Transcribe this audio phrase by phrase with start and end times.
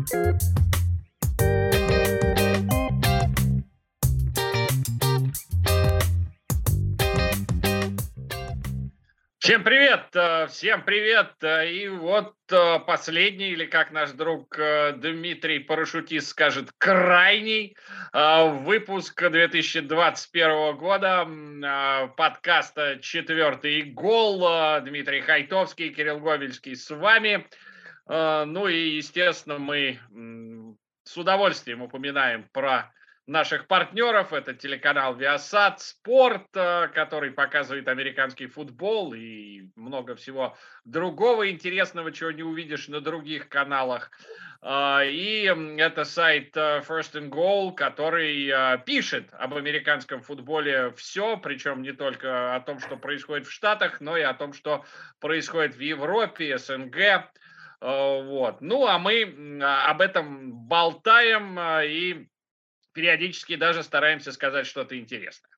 [0.00, 0.32] Всем
[9.62, 11.32] привет, э, всем привет.
[11.42, 17.76] Э, и вот э, последний, или как наш друг Дмитрий Парашютист скажет, крайний
[18.14, 21.28] выпуск 2021 года
[22.16, 24.80] подкаста «Четвертый гол».
[24.80, 27.46] Дмитрий Хайтовский, Кирилл Говельский с вами.
[28.12, 30.00] Ну и, естественно, мы
[31.04, 32.92] с удовольствием упоминаем про
[33.30, 34.32] наших партнеров.
[34.32, 42.32] Это телеканал Viasat Sport, э, который показывает американский футбол и много всего другого интересного, чего
[42.32, 44.10] не увидишь на других каналах.
[44.62, 45.44] А, и
[45.78, 48.52] это сайт First and Goal, который
[48.84, 54.16] пишет об американском футболе все, причем не только о том, что происходит в Штатах, но
[54.18, 54.84] и о том, что
[55.18, 57.30] происходит в Европе, СНГ.
[57.80, 58.60] Вот.
[58.60, 62.28] Ну, а мы об этом болтаем и
[62.92, 65.50] периодически даже стараемся сказать что-то интересное.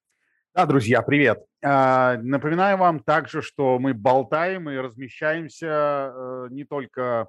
[0.55, 1.43] Да, друзья, привет.
[1.65, 7.29] А, напоминаю вам также, что мы болтаем и размещаемся э, не только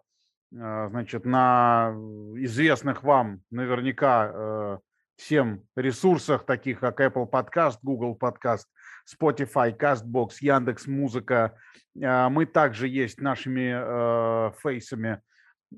[0.51, 1.93] э, значит, на
[2.35, 4.77] известных вам наверняка э,
[5.15, 8.65] всем ресурсах, таких как Apple Podcast, Google Podcast,
[9.05, 11.55] Spotify, CastBox, Яндекс Музыка.
[12.01, 15.21] А, мы также есть нашими фейсами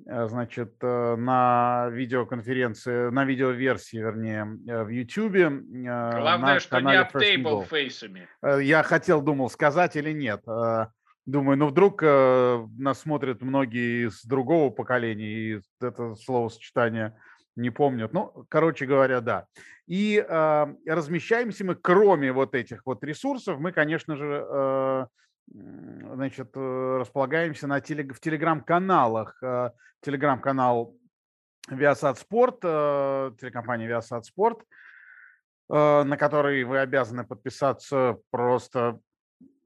[0.08, 5.64] Э, значит, э, на видеоконференции, на видеоверсии, вернее, э, в YouTube.
[5.84, 8.28] Главное, что не аптейбл фейсами.
[8.44, 10.44] Я хотел, думал, сказать или нет.
[11.26, 17.17] Думаю, ну вдруг нас смотрят многие из другого поколения, и это словосочетание
[17.56, 18.14] не помнят.
[18.14, 19.48] Ну, короче говоря, да.
[19.88, 25.06] И э, размещаемся мы, кроме вот этих вот ресурсов, мы, конечно же, э,
[25.48, 28.16] значит, э, располагаемся на телег...
[28.16, 29.38] в телеграм-каналах.
[29.44, 30.95] Э, телеграм-канал
[31.70, 34.61] Viasat Sport, э, телекомпания Viasat Sport,
[35.67, 38.20] на который вы обязаны подписаться.
[38.30, 38.99] Просто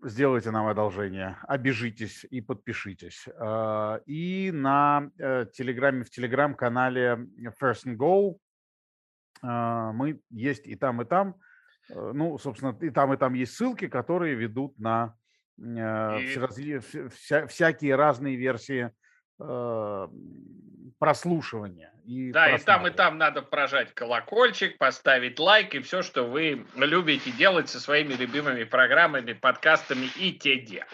[0.02, 3.26] сделайте нам одолжение, обижитесь и подпишитесь.
[4.06, 5.12] И на
[5.54, 7.28] телеграме, в телеграм-канале
[7.62, 8.38] First and Go
[9.42, 11.36] мы есть и там, и там.
[11.90, 15.16] Ну, собственно, и там, и там есть ссылки, которые ведут на
[15.62, 16.80] Э, и...
[17.48, 18.92] всякие разные версии э,
[21.00, 21.94] прослушивания.
[22.06, 26.66] И да, и там, и там надо прожать колокольчик, поставить лайк и все, что вы
[26.76, 30.86] любите делать со своими любимыми программами, подкастами и т.д.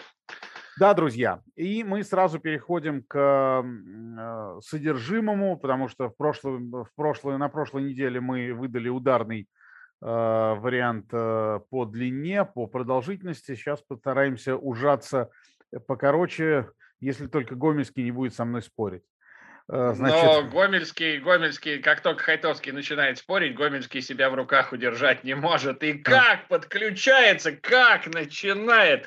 [0.78, 7.38] Да, друзья, и мы сразу переходим к э, содержимому, потому что в прошлой, в прошлой,
[7.38, 9.48] на прошлой неделе мы выдали ударный
[10.02, 13.54] Э, вариант э, по длине, по продолжительности.
[13.54, 15.30] Сейчас постараемся ужаться
[15.72, 16.68] э, покороче,
[17.00, 19.02] если только Гомельский не будет со мной спорить.
[19.68, 20.22] Значит...
[20.22, 25.82] Но Гомельский, Гомельский, как только Хайтовский начинает спорить, Гомельский себя в руках удержать не может.
[25.82, 29.06] И как подключается, как начинает.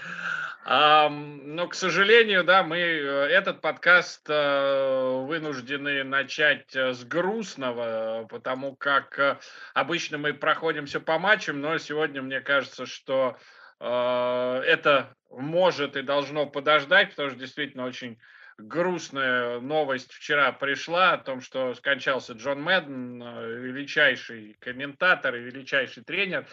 [0.65, 8.75] Но, к сожалению, да, мы э, этот подкаст э, вынуждены начать э, с грустного, потому
[8.75, 9.39] как
[9.73, 13.37] обычно мы проходимся по матчам, но сегодня мне кажется, что
[13.79, 18.19] это может и должно подождать, потому что действительно очень
[18.57, 23.21] грустная новость вчера пришла о том, что скончался Джон Мэдден,
[23.63, 26.45] величайший комментатор и величайший тренер.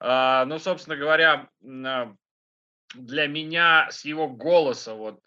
[0.00, 5.22] Но, собственно говоря, для меня с его голоса вот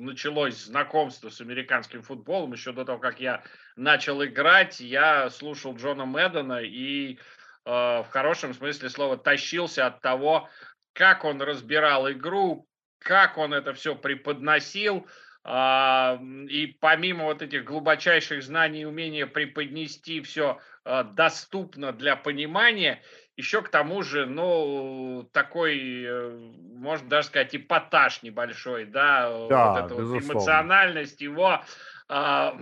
[0.00, 2.54] началось знакомство с американским футболом.
[2.54, 3.42] Еще до того, как я
[3.76, 7.18] начал играть, я слушал Джона Мэддена и
[7.64, 10.48] в хорошем смысле слова тащился от того,
[10.92, 12.66] как он разбирал игру,
[12.98, 15.06] как он это все преподносил.
[15.44, 23.02] Э, и помимо вот этих глубочайших знаний и умения преподнести все э, доступно для понимания–
[23.40, 26.30] еще к тому же, ну, такой, э,
[26.74, 31.62] можно даже сказать, эпатаж небольшой, да, да вот эта вот эмоциональность его,
[32.08, 32.54] а,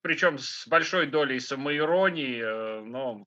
[0.00, 3.26] причем с большой долей самоиронии, э, ну,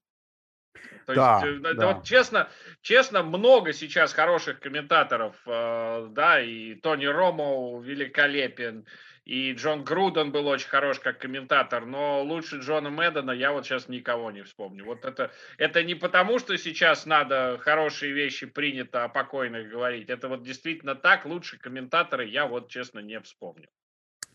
[1.06, 1.94] то да, есть, э, да.
[1.94, 2.50] вот честно,
[2.82, 8.86] честно, много сейчас хороших комментаторов, да, и Тони Ромо великолепен,
[9.26, 13.88] и Джон Груден был очень хорош как комментатор, но лучше Джона Мэддена я вот сейчас
[13.88, 14.84] никого не вспомню.
[14.84, 20.10] Вот это, это не потому, что сейчас надо хорошие вещи принято о покойных говорить.
[20.10, 21.26] Это вот действительно так.
[21.26, 23.70] Лучше комментаторы я вот честно не вспомню.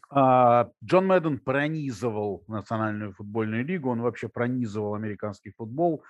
[0.08, 6.04] А, Джон Мэдден пронизывал Национальную футбольную лигу, он вообще пронизывал американский футбол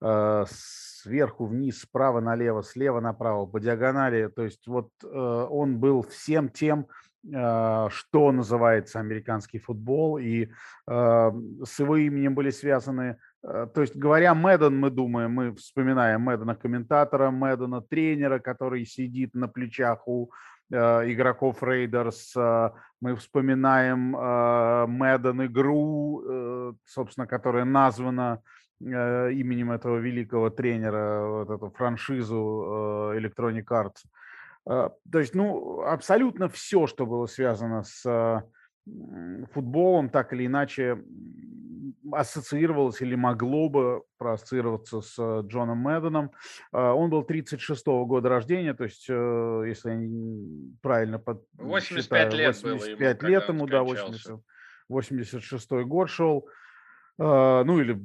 [0.00, 4.28] э, сверху вниз, справа налево, слева направо, по диагонали.
[4.28, 6.86] То есть вот э, он был всем тем,
[7.22, 10.48] что называется американский футбол, и
[10.86, 17.30] с его именем были связаны то есть, говоря Мэдден, мы думаем, мы вспоминаем Мэддена комментатора,
[17.30, 22.34] Мэддена тренера, который сидит на плечах у Э, игроков Рейдерс.
[22.36, 22.70] Э,
[23.00, 28.42] мы вспоминаем э, Мэдден игру, собственно, которая названа
[28.80, 34.04] именем этого великого тренера, вот эту франшизу Electronic Arts.
[34.64, 38.42] То есть, ну, абсолютно все, что было связано с
[39.52, 41.02] футболом, так или иначе
[42.12, 46.30] ассоциировалось или могло бы проассоциироваться с Джоном Мэдденом.
[46.72, 51.44] А, он был 36-го года рождения, то есть, э, если я правильно под...
[51.54, 54.40] 85 считаю, лет 85 было лет ему, да, 80,
[54.88, 56.48] 86 год шел.
[57.18, 58.00] А, ну, или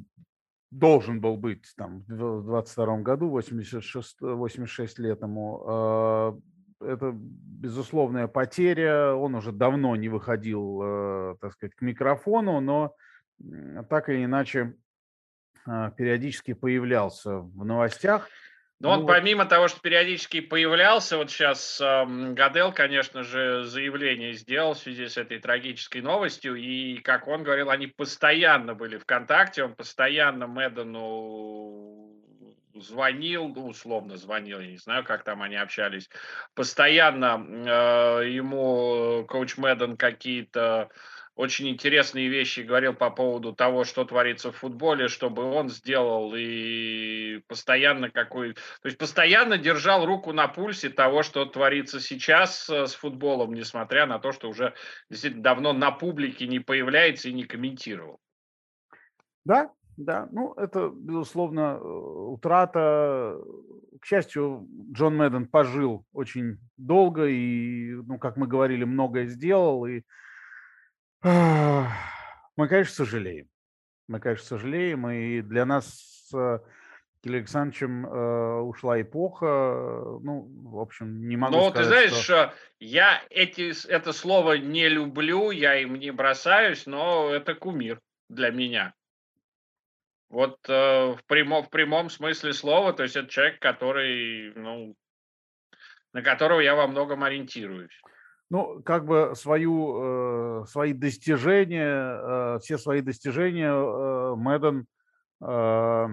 [0.71, 6.41] должен был быть там в 22 году, 86, 86 лет ему.
[6.81, 9.13] Это безусловная потеря.
[9.13, 12.95] Он уже давно не выходил, э, так сказать, к микрофону, но
[13.89, 14.75] так или иначе
[15.65, 18.29] а, периодически появлялся в новостях.
[18.81, 24.33] Но ну, он помимо того, что периодически появлялся, вот сейчас э, Гадел, конечно же, заявление
[24.33, 29.05] сделал в связи с этой трагической новостью, и, как он говорил, они постоянно были в
[29.05, 32.24] контакте, он постоянно Мэддену
[32.75, 36.09] звонил, ну, условно звонил, я не знаю, как там они общались,
[36.53, 40.89] постоянно э, ему коуч Мэдден какие-то
[41.35, 47.41] очень интересные вещи говорил по поводу того, что творится в футболе, чтобы он сделал и
[47.47, 52.93] постоянно какой, то есть постоянно держал руку на пульсе того, что творится сейчас э, с
[52.93, 54.73] футболом, несмотря на то, что уже
[55.09, 58.19] действительно давно на публике не появляется и не комментировал.
[59.43, 63.37] Да, да, ну это, безусловно, э, утрата.
[64.01, 70.03] К счастью, Джон Мэдден пожил очень долго и, ну, как мы говорили, многое сделал, и
[71.23, 73.47] мы, конечно, сожалеем.
[74.07, 75.87] Мы, конечно, сожалеем, и для нас
[76.29, 76.61] с
[77.25, 80.19] Кириллом Александровичем э, ушла эпоха.
[80.21, 82.53] Ну, в общем, не могу Но сказать, ты знаешь, что...
[82.79, 87.99] я эти, это слово не люблю, я им не бросаюсь, но это кумир
[88.29, 88.93] для меня.
[90.29, 94.95] Вот э, в, прямо, в прямом смысле слова, то есть это человек, который, ну,
[96.13, 98.01] на которого я во многом ориентируюсь
[98.49, 104.85] ну, как бы свою, э, свои достижения, э, все свои достижения э, Мэдден
[105.41, 106.07] э,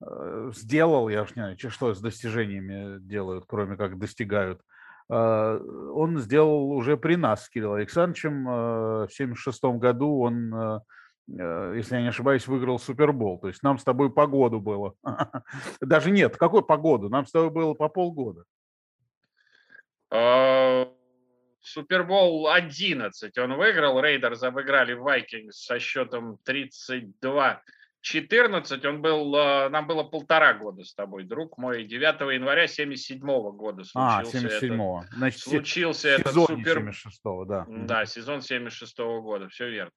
[0.00, 4.62] э, сделал, я уж не знаю, что с достижениями делают, кроме как достигают.
[5.10, 5.58] Э,
[5.92, 8.48] он сделал уже при нас с Кириллом Александровичем.
[8.48, 8.52] Э,
[9.06, 10.80] в 1976 году он,
[11.26, 13.38] если я не ошибаюсь, выиграл Супербол.
[13.38, 14.94] То есть нам с тобой по году было.
[15.80, 17.08] Даже нет, какой по году?
[17.08, 18.44] Нам с тобой было по полгода.
[20.10, 20.88] А,
[21.60, 27.62] Супербол 11 он выиграл, Raiders обыграли Vikings со счетом 32
[28.04, 33.18] 14, он был, э, нам было полтора года с тобой, друг мой, 9 января 77
[33.18, 34.20] -го года случился.
[34.20, 35.00] А, 77 -го.
[35.10, 36.74] Значит, случился этот супер...
[36.74, 37.64] 76 да.
[37.66, 39.92] Да, сезон 76 -го года, все верно.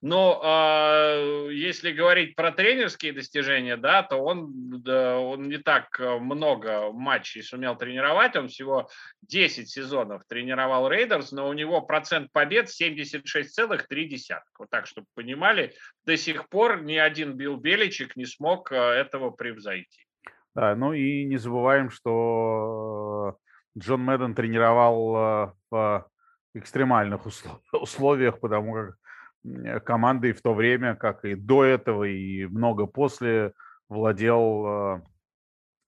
[0.00, 6.18] Но э, если говорить про тренерские достижения, да, то он, да, он не так э,
[6.18, 8.88] много матчей сумел тренировать, он всего
[9.22, 14.40] 10 сезонов тренировал Raiders, но у него процент побед 76,3.
[14.58, 15.72] Вот так, чтобы понимали,
[16.04, 20.06] до сих пор ни один Билл Беличек не смог э, этого превзойти.
[20.54, 23.36] Да, ну и не забываем, что
[23.76, 26.10] э, Джон Мэдден тренировал э, в
[26.54, 27.26] экстремальных
[27.72, 33.52] условиях, потому как командой в то время, как и до этого, и много после,
[33.90, 35.02] владел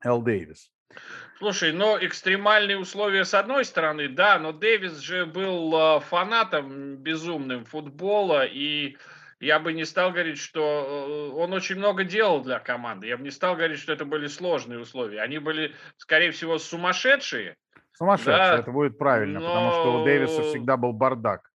[0.05, 0.71] Эл Дэвис.
[1.39, 8.45] Слушай, но экстремальные условия с одной стороны, да, но Дэвис же был фанатом безумным футбола,
[8.45, 8.99] и
[9.41, 13.07] я бы не стал говорить, что э, он очень много делал для команды.
[13.07, 15.21] Я бы не стал говорить, что это были сложные условия.
[15.21, 17.57] Они были, скорее всего, сумасшедшие.
[17.93, 19.47] Сумасшедшие, да, это будет правильно, но...
[19.47, 21.51] потому что у Дэвиса всегда был бардак.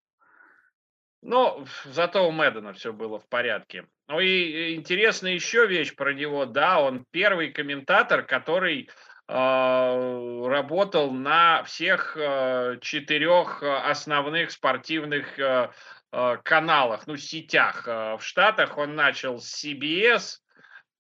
[1.23, 3.85] Но зато у Мэддена все было в порядке.
[4.07, 6.45] Ну и интересная еще вещь про него.
[6.45, 8.89] Да, он первый комментатор, который
[9.27, 9.33] э,
[10.47, 15.69] работал на всех э, четырех основных спортивных э, Э,
[16.43, 18.77] каналах, ну, сетях э, в Штатах.
[18.77, 20.39] Он начал с CBS,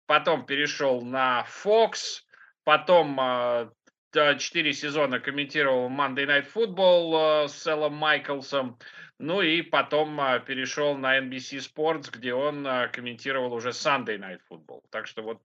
[0.06, 2.24] потом перешел на Fox,
[2.64, 3.70] потом э,
[4.38, 8.78] четыре сезона комментировал Monday Night Football с Эллом Майклсом,
[9.20, 14.82] ну и потом перешел на NBC Sports, где он комментировал уже Sunday Night Football.
[14.90, 15.42] Так что вот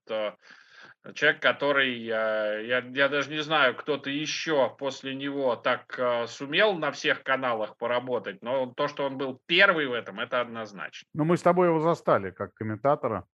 [1.12, 6.92] Человек, который, я, я даже не знаю, кто-то еще после него так uh, сумел на
[6.92, 11.06] всех каналах поработать, но то, что он был первый в этом, это однозначно.
[11.12, 13.26] Ну, мы с тобой его застали как комментатора,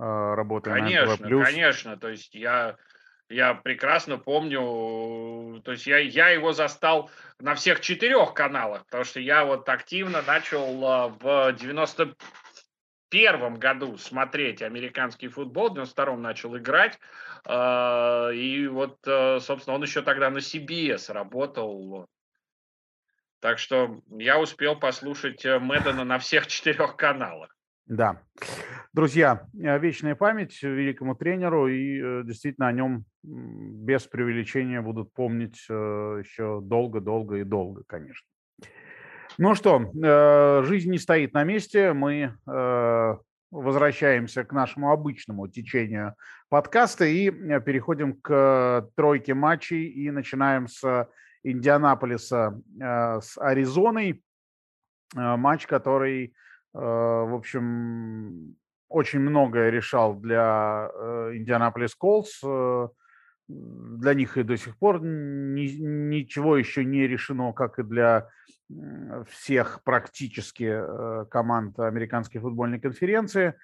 [0.00, 1.44] uh, работая конечно, на.
[1.44, 2.76] Конечно, то есть я,
[3.28, 9.20] я прекрасно помню, то есть я, я его застал на всех четырех каналах, потому что
[9.20, 12.16] я вот активно начал в 90
[13.08, 16.98] первом году смотреть американский футбол, в 92-м начал играть,
[17.44, 22.08] а, и вот, э, собственно, он еще тогда на CBS работал.
[23.40, 27.54] Так что я успел послушать э, Мэддена на всех четырех каналах.
[27.86, 28.22] Да.
[28.92, 36.60] Друзья, э, вечная память великому тренеру, и действительно о нем без преувеличения будут помнить еще
[36.62, 38.26] долго-долго и долго, конечно.
[39.40, 41.92] Ну что, э, жизнь не стоит на месте.
[41.92, 43.16] Мы э,
[43.52, 46.16] возвращаемся к нашему обычному течению
[46.48, 51.08] подкаста и э, переходим к тройке матчей и начинаем с
[51.44, 54.24] Индианаполиса с Аризоной.
[55.14, 56.34] Матч, который,
[56.72, 58.56] в общем,
[58.88, 60.90] очень многое решал для
[61.32, 62.42] Индианаполис Колс.
[63.48, 68.28] Для них и до сих пор ничего еще не решено, как и для
[69.28, 73.54] всех практически э, команд американской футбольной конференции.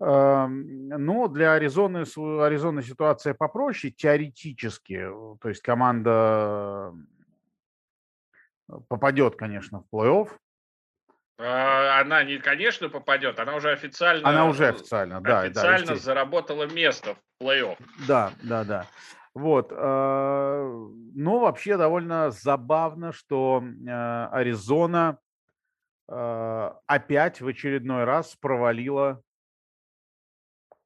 [0.00, 2.04] Эм, но для Аризоны,
[2.42, 5.08] Аризоны ситуация попроще, теоретически.
[5.40, 6.92] То есть команда
[8.68, 10.30] э, попадет, конечно, в плей-офф.
[11.38, 14.28] А, она не, конечно, попадет, она уже официально.
[14.28, 15.40] Она уже официально, да.
[15.40, 17.76] Официально да, заработала место в плей-офф.
[18.08, 18.86] Да, да, да.
[19.34, 19.70] Вот.
[19.70, 25.18] Э, но вообще довольно забавно, что э, Аризона
[26.08, 29.22] э, опять в очередной раз провалила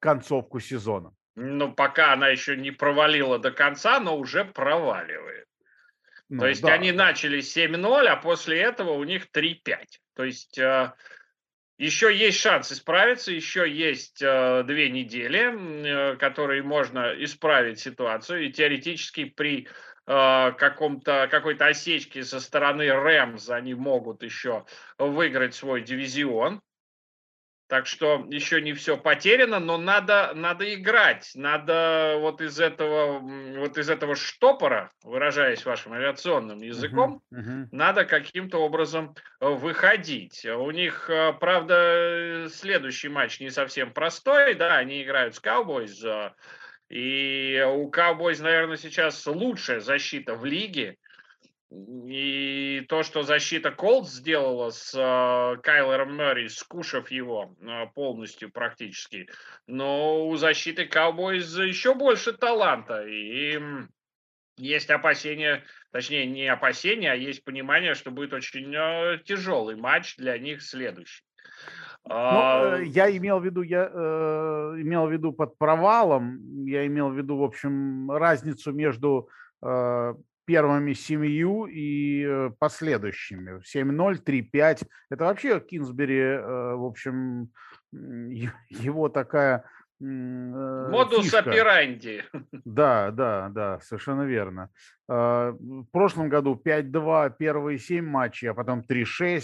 [0.00, 1.14] концовку сезона.
[1.36, 5.46] Ну, пока она еще не провалила до конца, но уже проваливает.
[6.30, 9.84] Ну, То есть да, они начали 7-0, а после этого у них 3-5.
[10.14, 10.58] То есть
[11.80, 18.44] еще есть шанс исправиться, еще есть э, две недели, э, которые можно исправить ситуацию.
[18.44, 19.66] И теоретически при
[20.06, 24.66] э, каком-то какой-то осечке со стороны Рэмс они могут еще
[24.98, 26.60] выиграть свой дивизион.
[27.70, 31.30] Так что еще не все потеряно, но надо, надо играть.
[31.36, 37.66] Надо вот из этого, вот из этого штопора, выражаясь вашим авиационным языком, uh-huh, uh-huh.
[37.70, 40.44] надо каким-то образом э, выходить.
[40.44, 46.32] У них, э, правда, следующий матч не совсем простой, да, они играют с Cowboys, э,
[46.88, 50.96] и у Cowboys, наверное, сейчас лучшая защита в лиге.
[51.72, 59.28] И то, что защита Колд сделала с э, Кайлером Мэри, скушав его э, полностью практически,
[59.68, 63.06] но у защиты Cowboys еще больше таланта.
[63.06, 63.56] И
[64.56, 65.62] есть опасения,
[65.92, 71.22] точнее не опасения, а есть понимание, что будет очень э, тяжелый матч для них следующий.
[72.04, 72.78] Ну, а...
[72.78, 77.36] я имел в виду, я э, имел в виду под провалом, я имел в виду,
[77.36, 79.28] в общем, разницу между
[79.62, 80.14] э,
[80.50, 83.62] первыми семью и э, последующими.
[83.62, 84.86] 7-0, 3-5.
[85.08, 87.50] Это вообще Кинсбери, э, в общем,
[87.92, 89.62] его такая
[90.00, 91.38] э, Модус фишка.
[91.38, 92.24] операнди.
[92.64, 94.70] Да, да, да, совершенно верно.
[95.06, 99.42] В прошлом году 5-2, первые 7 матчей, а потом 3-6.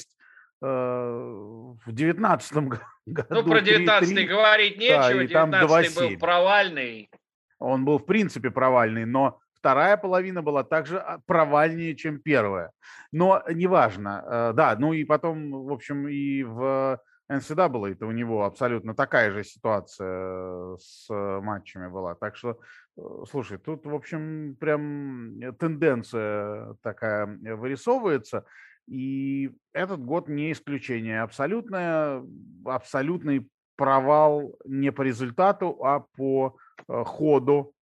[0.60, 2.52] В 19
[3.06, 7.10] году Ну, про 19 говорить нечего, да, 19 был провальный.
[7.58, 12.70] Он был, в принципе, провальный, но вторая половина была также а, провальнее, чем первая.
[13.12, 14.24] Но неважно.
[14.26, 19.32] Э, да, ну и потом, в общем, и в NCAA это у него абсолютно такая
[19.32, 22.14] же ситуация с матчами была.
[22.14, 22.58] Так что,
[22.96, 28.44] э, слушай, тут, в общем, прям тенденция такая вырисовывается.
[28.86, 31.22] И этот год не исключение.
[31.22, 32.22] Абсолютная,
[32.64, 36.56] абсолютный провал не по результату, а по
[36.88, 37.75] э, ходу Э,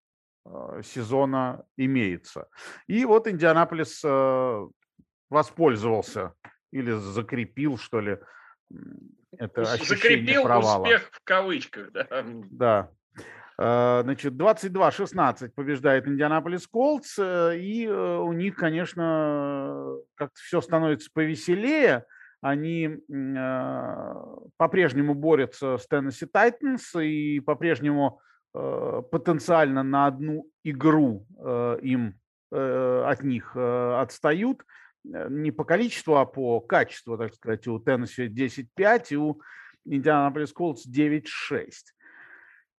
[0.83, 2.49] сезона имеется.
[2.87, 4.67] И вот Индианаполис э,
[5.31, 6.35] воспользовался
[6.71, 8.19] или закрепил, что ли,
[9.39, 10.83] это Закрепил провала.
[10.83, 12.07] успех в кавычках, да.
[12.51, 12.91] Да.
[13.59, 22.05] Э, значит, 22-16 побеждает Индианаполис Колдс, и у них, конечно, как-то все становится повеселее.
[22.43, 22.99] Они
[24.59, 32.15] по-прежнему борются с Теннесси Тайтанс и по-прежнему Э, потенциально на одну игру э, им
[32.53, 34.65] э, от них отстают.
[35.05, 37.67] Не по количеству, а по качеству, так сказать.
[37.67, 39.41] У Теннесси 10-5 и у
[39.85, 41.25] Индианаполис Колдс 9-6.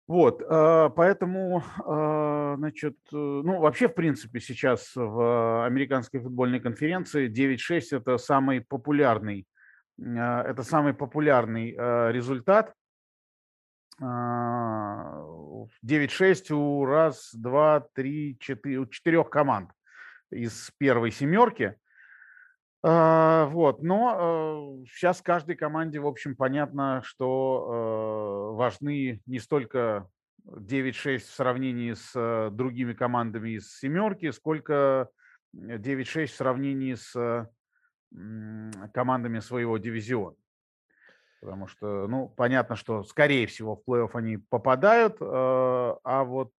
[0.08, 7.28] Вот, э, поэтому, э, значит, э, ну, вообще, в принципе, сейчас в американской футбольной конференции
[7.28, 9.48] 9-6– это самый популярный,
[9.98, 11.72] это самый популярный
[12.12, 12.74] результат.
[14.02, 19.72] 9-6 у раз, два, три, четыре, у четырех команд
[20.32, 21.76] из первой семерки.
[22.88, 30.08] А, вот, но сейчас э, каждой команде, в общем, понятно, что э, важны не столько
[30.46, 35.10] 9-6 в сравнении с э, другими командами из семерки, сколько
[35.56, 37.50] 9-6 в сравнении с
[38.94, 40.36] командами своего дивизиона.
[41.46, 46.52] Потому что, ну, понятно, что, скорее всего, в плей-офф они попадают, а вот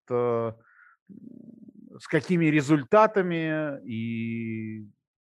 [1.98, 4.86] с какими результатами и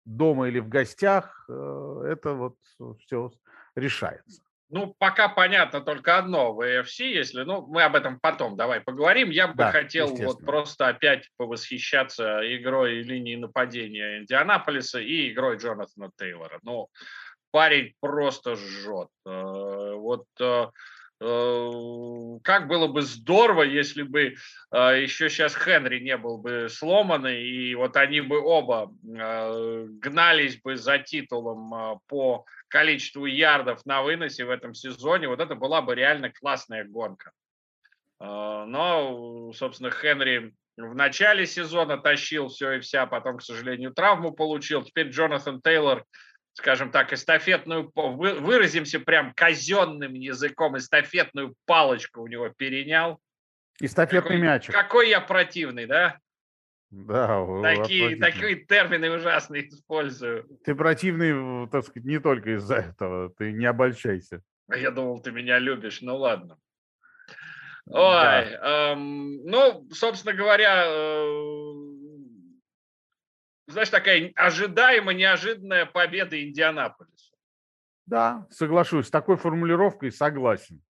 [0.06, 2.56] дома или в гостях, э, это вот
[3.00, 3.32] все
[3.76, 4.42] решается.
[4.70, 9.30] Ну, пока понятно только одно в AFC, если, ну, мы об этом потом давай поговорим.
[9.30, 16.12] Я бы да, хотел вот просто опять повосхищаться игрой линии нападения Индианаполиса и игрой Джонатана
[16.18, 16.60] Тейлора.
[16.64, 16.90] Ну,
[17.56, 19.08] парень просто жжет.
[19.26, 20.66] Э, вот э,
[21.22, 21.72] Э,
[22.44, 24.36] как было бы здорово, если бы
[24.72, 31.00] еще сейчас Хенри не был бы сломан, и вот они бы оба гнались бы за
[31.00, 35.30] титулом по количеству ярдов на выносе в этом сезоне.
[35.30, 37.32] Вот это была бы реально классная гонка.
[38.20, 44.84] Но, собственно, Хенри в начале сезона тащил все и вся, потом, к сожалению, травму получил.
[44.84, 46.06] Теперь Джонатан Тейлор
[46.56, 53.20] скажем так, эстафетную, выразимся прям казенным языком, эстафетную палочку у него перенял.
[53.80, 54.74] Эстафетный какой, мячик.
[54.74, 56.18] Какой я противный, да?
[56.92, 60.48] Да, такие, такие термины ужасные использую.
[60.64, 64.42] Ты противный, так сказать, не только из-за этого, ты не обольщайся.
[64.74, 66.58] Я думал, ты меня любишь, ну ладно.
[67.88, 68.94] Ой, да.
[68.94, 71.74] эм, ну, собственно говоря, э,
[73.68, 77.36] знаешь, такая ожидаемо неожиданная победа Индианаполиса.
[78.06, 79.08] Да, соглашусь.
[79.08, 80.82] С такой формулировкой согласен.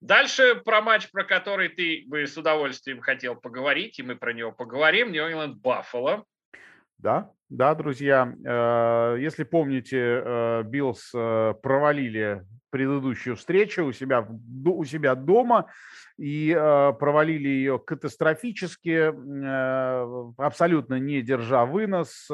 [0.00, 4.52] Дальше про матч, про который ты бы с удовольствием хотел поговорить, и мы про него
[4.52, 5.12] поговорим.
[5.12, 6.24] Нью-Ингланд Баффало.
[6.98, 8.34] Да, да, друзья.
[8.44, 14.26] Э, если помните, э, Биллс э, провалили предыдущую встречу у себя,
[14.64, 15.66] у себя дома
[16.18, 16.52] и
[16.98, 19.12] провалили ее катастрофически,
[20.36, 22.28] абсолютно не держа вынос.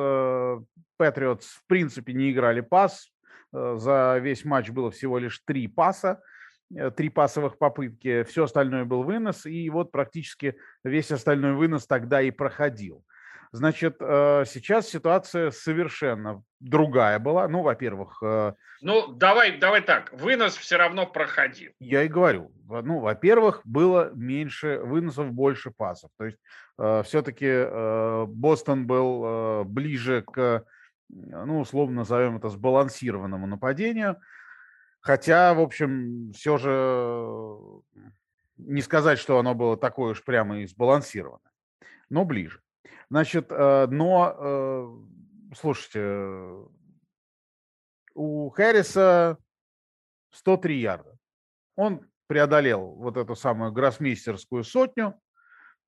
[0.96, 3.12] Патриотс в принципе не играли пас.
[3.52, 6.20] За весь матч было всего лишь три паса,
[6.96, 8.24] три пасовых попытки.
[8.24, 9.46] Все остальное был вынос.
[9.46, 13.04] И вот практически весь остальной вынос тогда и проходил.
[13.54, 17.46] Значит, э, сейчас ситуация совершенно другая была.
[17.48, 18.22] Ну, во-первых...
[18.22, 20.10] Э, ну, давай, давай так.
[20.14, 21.72] Вынос все равно проходил.
[21.78, 22.50] Я и говорю.
[22.66, 26.10] Ну, во-первых, было меньше выносов, больше пасов.
[26.16, 26.38] То есть
[26.78, 30.64] э, все-таки Бостон был ближе к,
[31.10, 34.16] ну, условно назовем это, сбалансированному нападению.
[35.00, 37.58] Хотя, в общем, все же
[38.56, 41.52] не сказать, что оно было такое уж прямо и сбалансированное,
[42.08, 42.61] но ближе.
[43.12, 46.66] Значит, э, но, э, слушайте,
[48.14, 49.36] у Харриса
[50.30, 51.18] 103 ярда.
[51.76, 55.20] Он преодолел вот эту самую гроссмейстерскую сотню,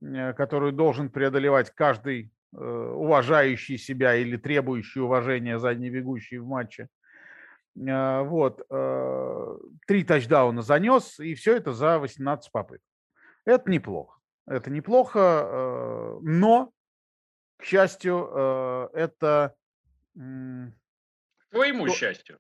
[0.03, 6.89] э, которую должен преодолевать каждый уважающий себя или требующий уважения заднебегущий в матче.
[7.75, 8.65] Вот.
[9.89, 12.87] Три тачдауна занес, и все это за 18 попыток.
[13.45, 14.21] Это неплохо.
[14.47, 16.71] Это неплохо, но
[17.57, 19.55] к счастью, э, это...
[21.51, 22.39] Твоему счастью.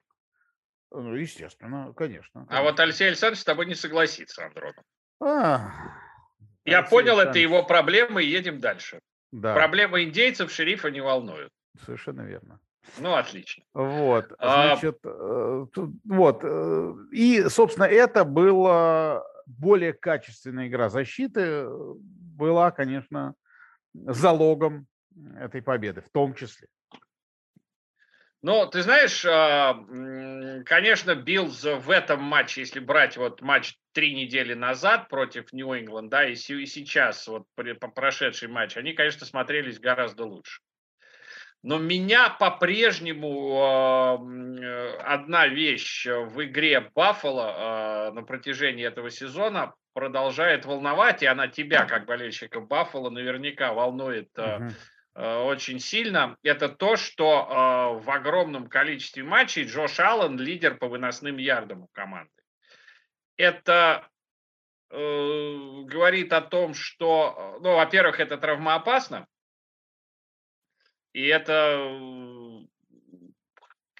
[0.90, 2.46] Ну, естественно, конечно.
[2.48, 4.84] А вот Алексей Александрович с тобой не согласится, Андронов.
[5.20, 5.72] А,
[6.64, 9.00] Я Алексей понял, это его проблемы, и едем дальше.
[9.32, 9.54] Да.
[9.54, 11.52] Проблемы индейцев шерифа не волнуют.
[11.84, 12.60] Совершенно верно.
[12.98, 13.64] Ну, отлично.
[13.72, 15.66] Вот, а значит, а...
[16.04, 16.40] вот.
[16.44, 23.34] Э, и, собственно, это была более качественная игра защиты, была, конечно,
[23.94, 24.86] залогом
[25.36, 26.68] этой победы, в том числе.
[28.42, 29.72] Ну, ты знаешь, а,
[30.66, 36.28] конечно, Биллз в этом матче, если брать вот матч три недели назад против Нью-Ингланд, да,
[36.28, 37.44] и сейчас, вот
[37.94, 40.60] прошедший матч, они, конечно, смотрелись гораздо лучше.
[41.62, 44.14] Но меня по-прежнему а,
[45.14, 51.86] одна вещь в игре Баффала а, на протяжении этого сезона продолжает волновать, и она тебя,
[51.86, 54.70] как болельщика Баффала, наверняка волнует uh-huh Э,
[55.14, 61.36] очень сильно, это то, что э, в огромном количестве матчей Джош Аллен лидер по выносным
[61.36, 62.32] ярдам у команды.
[63.36, 64.08] Это
[64.90, 69.28] э, говорит о том, что, ну, во-первых, это травмоопасно,
[71.12, 72.66] и это,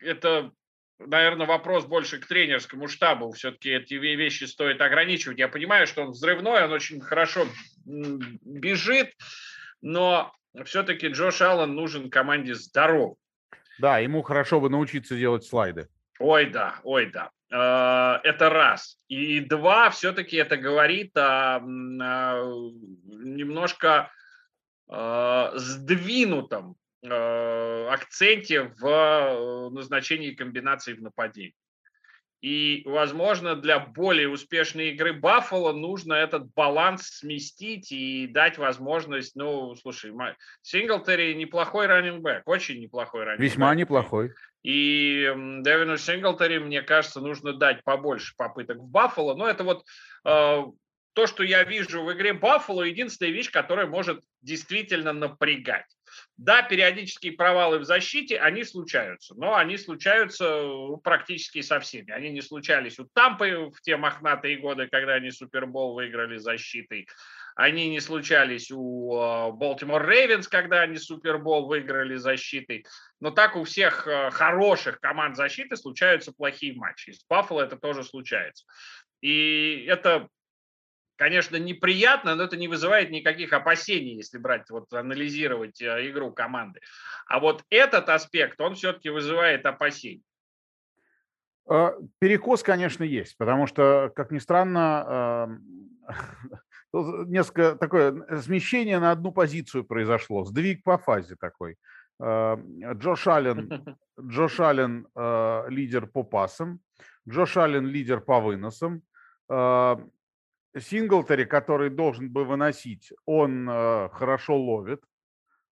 [0.01, 0.51] это,
[0.99, 3.31] наверное, вопрос больше к тренерскому штабу.
[3.31, 5.39] Все-таки эти вещи стоит ограничивать.
[5.39, 7.47] Я понимаю, что он взрывной, он очень хорошо
[7.85, 9.15] бежит,
[9.81, 13.17] но все-таки Джош Аллен нужен команде здоров.
[13.79, 15.89] Да, ему хорошо бы научиться делать слайды.
[16.21, 17.31] Ой, да, ой, да.
[17.51, 18.99] Э, это раз.
[19.09, 21.61] И два, все-таки это говорит о,
[23.25, 24.11] немножко
[24.91, 31.55] э, сдвинутом э, акценте в назначении комбинаций в нападении.
[32.45, 39.75] И, возможно, для более успешной игры Баффало нужно этот баланс сместить и дать возможность, ну,
[39.77, 40.13] слушай,
[40.61, 43.51] Синглтери неплохой раннингбэк, очень неплохой раннингбэк.
[43.51, 44.33] Весьма неплохой.
[44.63, 45.23] И
[45.63, 49.35] Девину Синглтери, мне кажется, нужно дать побольше попыток в Баффало.
[49.35, 49.83] Но это вот
[50.27, 50.63] э,
[51.15, 55.87] то, что я вижу в игре Баффало, единственная вещь, которая может действительно напрягать.
[56.37, 62.11] Да, периодические провалы в защите, они случаются, но они случаются ну, практически со всеми.
[62.11, 67.09] Они не случались у Тампы в те мохнатые годы, когда они Супербол выиграли защитой.
[67.57, 72.85] Они не случались у Балтимор Рейвенс, когда они Супербол выиграли защитой.
[73.21, 77.13] Но так у всех э, хороших команд защиты случаются плохие матчи.
[77.13, 78.65] С Баффало это тоже случается.
[79.21, 80.29] И это
[81.17, 86.81] конечно, неприятно, но это не вызывает никаких опасений, если брать, вот анализировать э, игру команды.
[87.27, 90.23] А вот этот аспект, он все-таки вызывает опасения.
[91.67, 95.59] А, перекос, конечно, есть, потому что, как ни странно,
[96.93, 101.77] несколько такое смещение на одну позицию произошло, сдвиг по фазе такой.
[102.21, 102.59] А,
[102.95, 106.81] Джош Аллен, Джош Аллен э, лидер по пасам,
[107.29, 109.03] Джош Аллен лидер по выносам,
[110.77, 115.03] Синглтери, который должен бы выносить, он э, хорошо ловит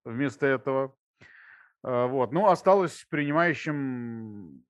[0.04, 0.94] вместо этого.
[1.84, 2.32] Э, вот.
[2.32, 4.64] Ну, осталось принимающим,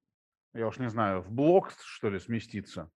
[0.54, 2.90] я уж не знаю, в блок, что ли, сместиться.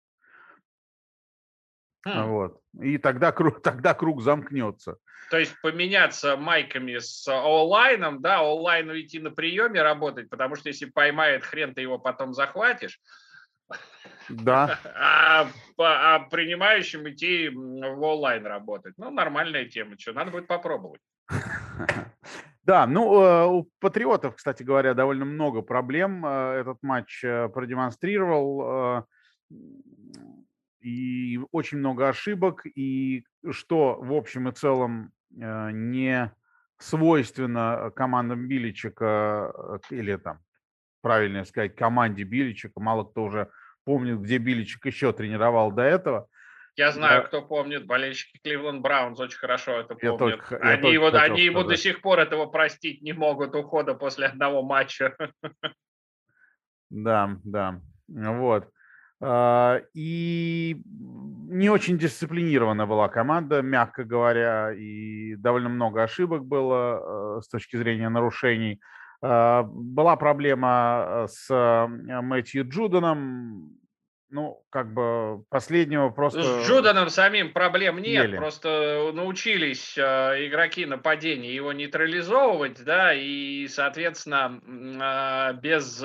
[2.06, 2.28] Хм.
[2.28, 2.60] Вот.
[2.80, 4.98] И тогда, тогда круг замкнется.
[5.30, 10.86] То есть поменяться майками с онлайном, да, онлайну идти на приеме работать, потому что если
[10.86, 13.00] поймает хрен, ты его потом захватишь.
[14.28, 14.78] Да.
[14.98, 15.48] А,
[15.78, 18.94] а принимающим идти в онлайн работать.
[18.96, 19.98] Ну, нормальная тема.
[19.98, 21.00] Что, надо будет попробовать.
[22.64, 29.06] Да, ну, э, у Патриотов, кстати говоря, довольно много проблем э, этот матч э, продемонстрировал.
[30.80, 32.66] И очень много ошибок.
[32.66, 36.32] И что, в общем и целом, не
[36.78, 40.40] свойственно командам Биличика, или там,
[41.06, 43.48] правильно сказать, команде Биличика, мало кто уже
[43.84, 46.26] помнит, где Биличек еще тренировал до этого.
[46.74, 47.28] Я знаю, да.
[47.28, 50.18] кто помнит, болельщики Кливленд Браунс очень хорошо это помнят.
[50.18, 54.62] только, они его, они ему до сих пор этого простить не могут, ухода после одного
[54.62, 55.16] матча.
[56.90, 58.68] Да, да, вот.
[59.20, 67.42] А, и не очень дисциплинирована была команда, мягко говоря, и довольно много ошибок было э,
[67.42, 68.80] с точки зрения нарушений.
[69.28, 71.86] А, была проблема э, с э,
[72.20, 73.76] Мэтью Джуданом,
[74.30, 76.42] ну, как бы последнего просто...
[76.42, 78.36] С Джуданом самим проблем нет, ели.
[78.36, 84.60] просто научились э, игроки нападения его нейтрализовывать, да, и, соответственно,
[85.00, 86.04] а, без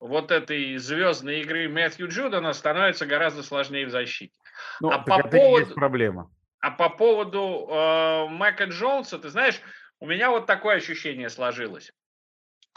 [0.00, 4.36] вот этой звездной игры Мэтью Джудана становится гораздо сложнее в защите.
[4.80, 5.72] Ну, а по поводу...
[5.74, 6.30] проблема.
[6.58, 9.60] А по поводу э, Мэка Джонса, ты знаешь,
[10.00, 11.92] у меня вот такое ощущение сложилось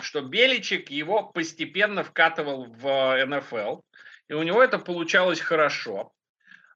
[0.01, 3.81] что Беличек его постепенно вкатывал в НФЛ,
[4.29, 6.11] и у него это получалось хорошо.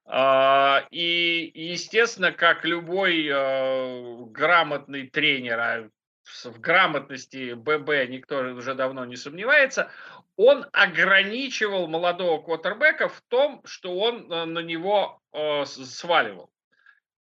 [0.04, 5.88] А, и, естественно, как любой э, грамотный тренер, а
[6.24, 9.90] в грамотности ББ никто уже давно не сомневается,
[10.36, 16.51] он ограничивал молодого квотербека в том, что он э, на него э, сваливал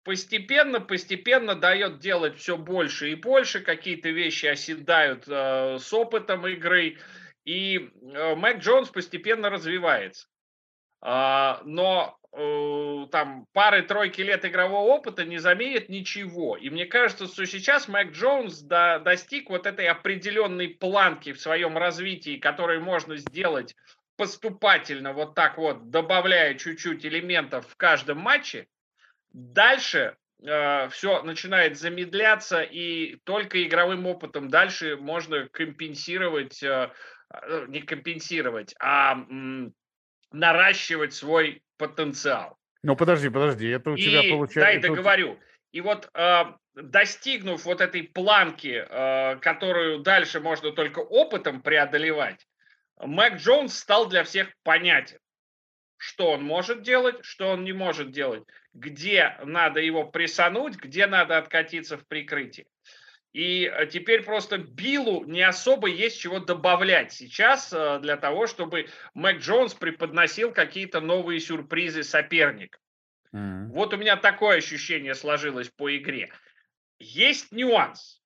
[0.03, 6.97] постепенно, постепенно дает делать все больше и больше, какие-то вещи оседают э, с опытом игры,
[7.45, 10.27] и э, Мэг Джонс постепенно развивается.
[11.03, 16.57] Э, но э, там пары-тройки лет игрового опыта не заменит ничего.
[16.57, 21.77] И мне кажется, что сейчас Мэг Джонс до, достиг вот этой определенной планки в своем
[21.77, 23.75] развитии, которую можно сделать
[24.17, 28.67] поступательно, вот так вот, добавляя чуть-чуть элементов в каждом матче,
[29.33, 36.91] Дальше э, все начинает замедляться, и только игровым опытом дальше можно компенсировать, э,
[37.33, 39.73] э, не компенсировать, а м,
[40.31, 42.57] наращивать свой потенциал.
[42.83, 44.59] Ну, подожди, подожди, это у и, тебя получается...
[44.59, 45.39] Дай договорю.
[45.71, 46.43] И вот э,
[46.75, 52.45] достигнув вот этой планки, э, которую дальше можно только опытом преодолевать,
[52.99, 55.17] Мэг Джонс стал для всех понятен,
[56.01, 61.37] что он может делать, что он не может делать, где надо его прессануть, где надо
[61.37, 62.65] откатиться в прикрытие.
[63.33, 68.87] И э, теперь просто Биллу не особо есть чего добавлять сейчас э, для того, чтобы
[69.13, 72.81] Мэг Джонс преподносил какие-то новые сюрпризы соперник.
[73.31, 73.67] Mm-hmm.
[73.67, 76.31] Вот у меня такое ощущение сложилось по игре.
[76.97, 78.23] Есть нюанс.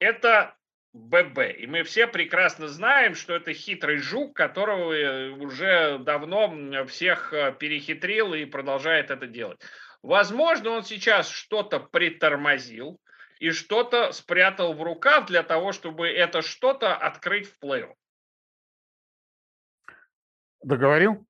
[0.00, 0.56] Это
[0.94, 1.38] ББ.
[1.58, 8.32] И мы все прекрасно знаем, что это хитрый жук, которого э, уже давно всех перехитрил
[8.32, 9.60] и продолжает это делать.
[10.02, 13.00] Возможно, он сейчас что-то притормозил,
[13.38, 17.86] и что-то спрятал в рукав для того, чтобы это что-то открыть в плей
[20.62, 21.26] Договорил?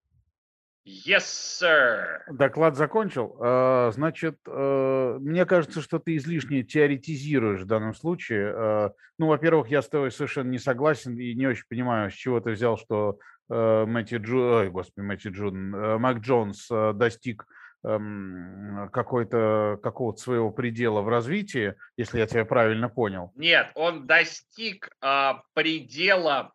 [0.87, 2.21] Yes, sir.
[2.31, 3.37] Доклад закончил.
[3.41, 8.53] А, значит, э, мне кажется, что ты излишне теоретизируешь в данном случае.
[8.55, 12.41] А, ну, во-первых, я с тобой совершенно не согласен и не очень понимаю, с чего
[12.41, 13.19] ты взял, что
[13.49, 17.47] э, Мэтью Джун, ой, господи, Мэтью Джун, э, Мак Джонс достиг
[17.87, 23.31] Эм, какой-то какого-то своего предела в развитии, если я тебя правильно понял.
[23.35, 26.55] Нет, он достиг а, предела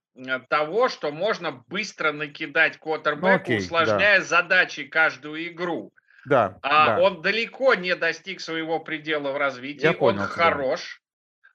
[0.50, 4.26] того, что можно быстро накидать квотербеку, ну, усложняя да.
[4.26, 5.94] задачи каждую игру.
[6.26, 7.02] Да, а да.
[7.02, 9.84] Он далеко не достиг своего предела в развитии.
[9.84, 11.02] Я понял, он хорош.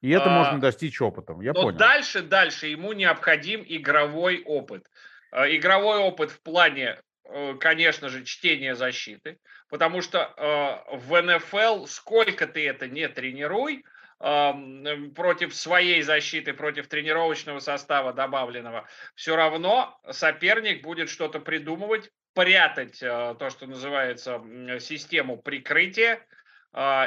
[0.00, 1.40] И это а, можно достичь опытом.
[1.40, 1.78] Я но понял.
[1.78, 4.86] дальше, дальше ему необходим игровой опыт.
[5.30, 9.38] А, игровой опыт в плане Э, конечно же, чтение защиты,
[9.70, 13.84] потому что э, в НФЛ сколько ты это не тренируй,
[14.18, 23.36] против своей защиты, против тренировочного состава добавленного, все равно соперник будет что-то придумывать, прятать э,
[23.38, 24.42] то, что называется
[24.80, 26.24] систему прикрытия,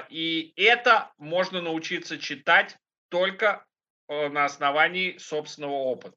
[0.10, 2.78] и это можно научиться читать
[3.10, 3.66] только
[4.08, 6.16] на основании собственного опыта.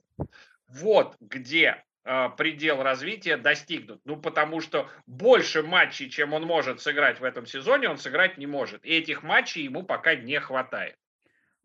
[0.68, 4.00] Вот где а, предел развития достигнут.
[4.04, 8.46] Ну, потому что больше матчей, чем он может сыграть в этом сезоне, он сыграть не
[8.46, 8.84] может.
[8.84, 10.96] И этих матчей ему пока не хватает.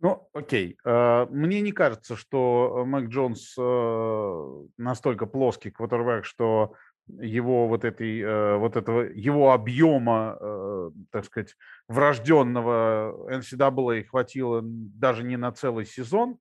[0.02, 0.78] Ну, окей.
[0.84, 6.74] А, мне не кажется, что Мэг Джонс э, настолько плоский квотербек, что
[7.08, 11.56] его вот этой э, вот этого его объема, э, так сказать,
[11.88, 16.38] врожденного NCAA хватило даже не на целый сезон,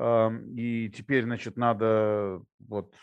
[0.00, 2.94] и теперь, значит, надо вот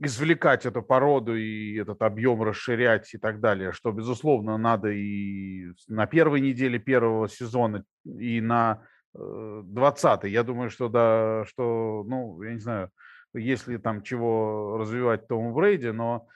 [0.00, 6.06] извлекать эту породу и этот объем расширять и так далее, что, безусловно, надо и на
[6.06, 8.82] первой неделе первого сезона, и на
[9.14, 12.90] 20 э, Я думаю, что да, что, ну, я не знаю,
[13.34, 16.28] если там чего развивать Тому Брейди, но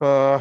[0.00, 0.38] э,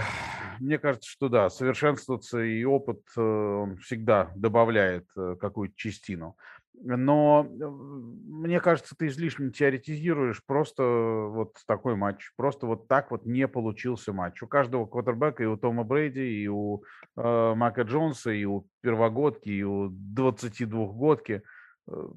[0.59, 6.37] мне кажется, что да, совершенствоваться и опыт э, всегда добавляет э, какую-то частину.
[6.81, 12.31] Но э, мне кажется, ты излишне теоретизируешь просто вот такой матч.
[12.35, 14.41] Просто вот так вот не получился матч.
[14.41, 16.83] У каждого квотербека, и у Тома Брейди, и у
[17.15, 21.41] э, Мака Джонса, и у первогодки, и у 22-годки
[21.87, 22.07] э,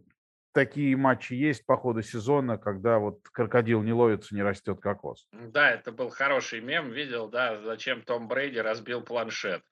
[0.52, 5.26] такие матчи есть по ходу сезона, когда вот крокодил не ловится, не растет кокос.
[5.32, 9.62] Да, это был хороший мем, видел, да, зачем Том Брейди разбил планшет.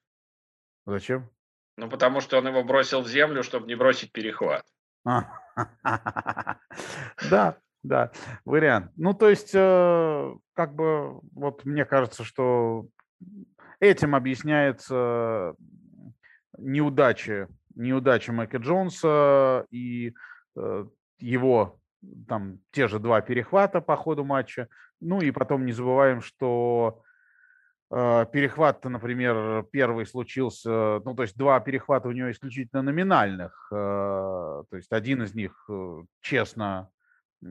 [0.85, 1.29] Зачем?
[1.75, 4.65] Ну, потому что он его бросил в землю, чтобы не бросить перехват.
[7.29, 8.11] Да, да,
[8.45, 8.91] вариант.
[8.95, 12.87] Ну, то есть, э, как бы, вот мне кажется, что
[13.79, 15.55] этим объясняется
[16.57, 20.13] неудача, неудача Майка Джонса и
[20.55, 20.85] э,
[21.19, 21.79] его
[22.27, 24.67] там те же два перехвата по ходу матча.
[24.99, 27.01] Ну и потом не забываем, что
[27.89, 34.75] перехват, например, первый случился, ну, то есть два перехвата у него исключительно номинальных, э, то
[34.75, 36.89] есть один из них э, честно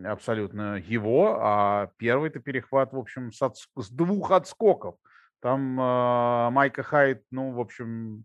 [0.05, 4.97] абсолютно его, а первый-то перехват, в общем, с, от, с двух отскоков.
[5.41, 8.25] Там Майка Хайт, ну, в общем,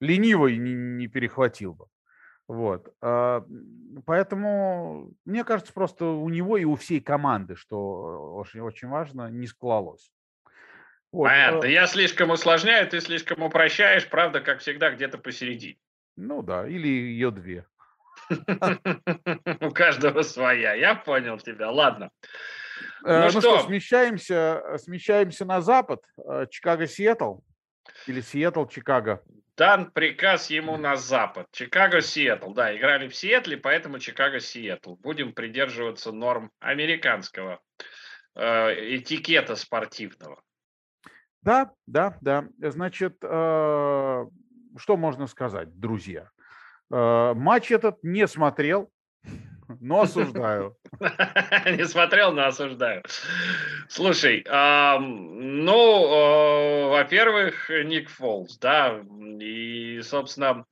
[0.00, 1.86] ленивый не, не перехватил бы.
[2.46, 2.94] Вот.
[3.00, 3.44] А,
[4.04, 9.46] поэтому, мне кажется, просто у него и у всей команды, что очень, очень важно, не
[9.46, 10.10] склалось.
[11.10, 11.28] Вот.
[11.28, 11.66] Понятно.
[11.66, 15.78] Э Я слишком усложняю, ты слишком упрощаешь, правда, как всегда, где-то посередине.
[16.16, 17.66] Ну да, или ее две.
[19.60, 20.74] У каждого своя.
[20.74, 21.70] Я понял тебя.
[21.70, 22.10] Ладно.
[23.04, 26.02] Э, ну, ну что, смещаемся, смещаемся на запад.
[26.18, 27.40] Э, Чикаго-Сиэтл.
[28.06, 29.22] Или Сиэтл-Чикаго
[29.56, 31.48] дан приказ ему на запад.
[31.52, 32.52] Чикаго-Сиэтл.
[32.52, 34.96] Да, играли в Сиэтле, поэтому Чикаго-Сиэтл.
[34.96, 37.60] Будем придерживаться норм американского
[38.34, 40.42] э, этикета спортивного.
[41.42, 42.46] Да, да, да.
[42.58, 44.26] Значит, э,
[44.76, 46.30] что можно сказать, друзья?
[46.90, 48.90] Э, матч этот не смотрел,
[49.80, 50.76] но осуждаю.
[51.00, 53.02] Не смотрел, но осуждаю.
[53.88, 59.00] Слушай, ну, э, во-первых, Ник Фолс, да,
[59.40, 60.64] и, собственно,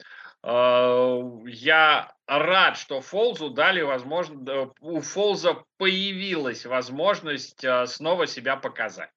[0.45, 4.43] я рад, что Фолзу дали возможность,
[4.81, 9.11] у Фолза появилась возможность снова себя показать.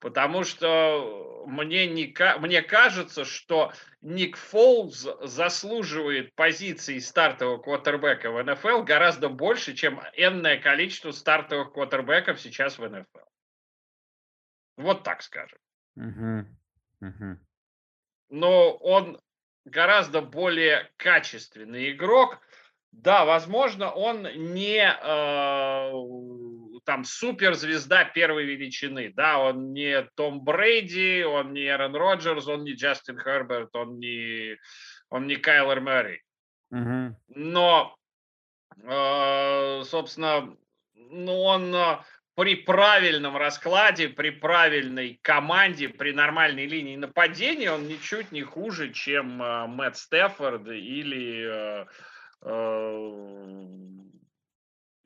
[0.00, 8.82] Потому что мне, не, мне кажется, что Ник Фолз заслуживает позиции стартового квотербека в НФЛ
[8.82, 13.18] гораздо больше, чем энное количество стартовых квотербеков сейчас в НФЛ.
[14.76, 15.58] Вот так скажем.
[15.98, 16.46] Uh-huh.
[17.02, 17.36] Uh-huh.
[18.28, 19.20] Но он
[19.64, 22.40] гораздо более качественный игрок.
[22.92, 24.22] Да, возможно, он
[24.54, 25.90] не э,
[26.84, 32.74] там суперзвезда первой величины, да, он не Том Брейди, он не Эрон Роджерс, он не
[32.74, 34.56] Джастин Херберт, он не,
[35.10, 36.22] он не Кайлер Мэри.
[36.70, 37.16] Угу.
[37.28, 37.96] Но,
[38.82, 40.56] э, собственно,
[40.94, 41.98] ну, он э,
[42.34, 49.42] при правильном раскладе, при правильной команде, при нормальной линии нападения, он ничуть не хуже, чем
[49.42, 51.86] э, Мэтт Стефорд или или, э,
[52.42, 54.07] э,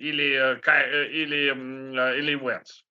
[0.03, 2.85] или, э, или Венс.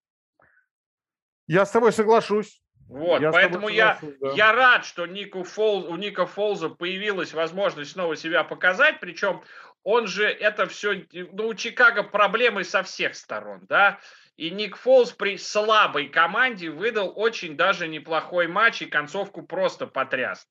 [1.48, 2.62] Я с тобой соглашусь.
[2.88, 4.32] Вот, я поэтому я, да.
[4.34, 9.42] я рад, что Нику Фол, у Ника Фолза появилась возможность снова себя показать, причем
[9.84, 14.00] он же это все, ну, у Чикаго проблемы со всех сторон, да,
[14.36, 20.46] и Ник Фолз при слабой команде выдал очень даже неплохой матч и концовку просто потряс.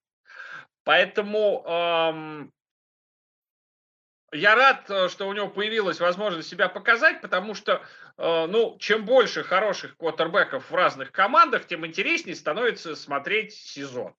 [0.85, 2.53] Поэтому эм,
[4.33, 7.83] я рад, э, что у него появилась возможность себя показать, потому что,
[8.17, 14.15] э, ну, чем больше хороших квотербеков в разных командах, тем интереснее становится смотреть сезон.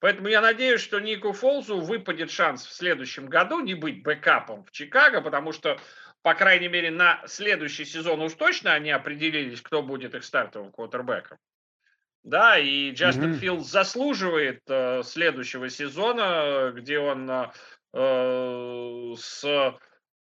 [0.00, 4.70] Поэтому я надеюсь, что Нику Фолзу выпадет шанс в следующем году не быть бэкапом в
[4.72, 5.78] Чикаго, потому что,
[6.22, 11.38] по крайней мере, на следующий сезон уж точно они определились, кто будет их стартовым квотербеком.
[12.22, 13.38] Да, и Джастин mm-hmm.
[13.38, 17.50] Филдс заслуживает э, следующего сезона, где он э,
[17.92, 19.74] Э, с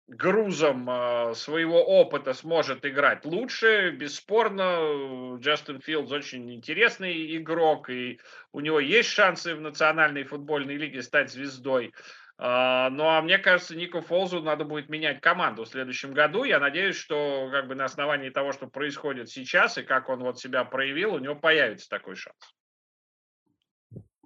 [0.09, 3.90] грузом э, своего опыта сможет играть лучше.
[3.90, 8.20] Бесспорно, Джастин Филдс очень интересный игрок, и
[8.52, 11.92] у него есть шансы в национальной футбольной лиге стать звездой.
[12.38, 16.44] А, ну, а мне кажется, Нику Фолзу надо будет менять команду в следующем году.
[16.44, 20.38] Я надеюсь, что как бы на основании того, что происходит сейчас и как он вот
[20.38, 22.37] себя проявил, у него появится такой шанс.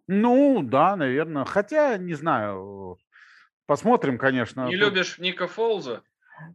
[0.09, 1.44] Ну, да, наверное.
[1.44, 2.98] Хотя, не знаю,
[3.70, 4.66] Посмотрим, конечно.
[4.66, 6.02] Не любишь Ника Фолза?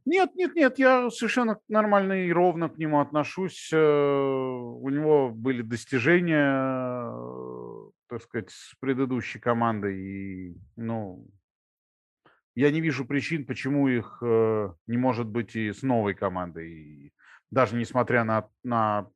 [0.04, 3.70] Нет, нет, нет, я совершенно нормально и ровно к нему отношусь.
[3.72, 9.98] Э, у него были достижения, э, так сказать, с предыдущей командой.
[9.98, 11.26] И, ну,
[12.54, 16.70] я не вижу причин, почему их э, не может быть и с новой командой.
[16.70, 17.14] И
[17.50, 19.10] даже несмотря на, на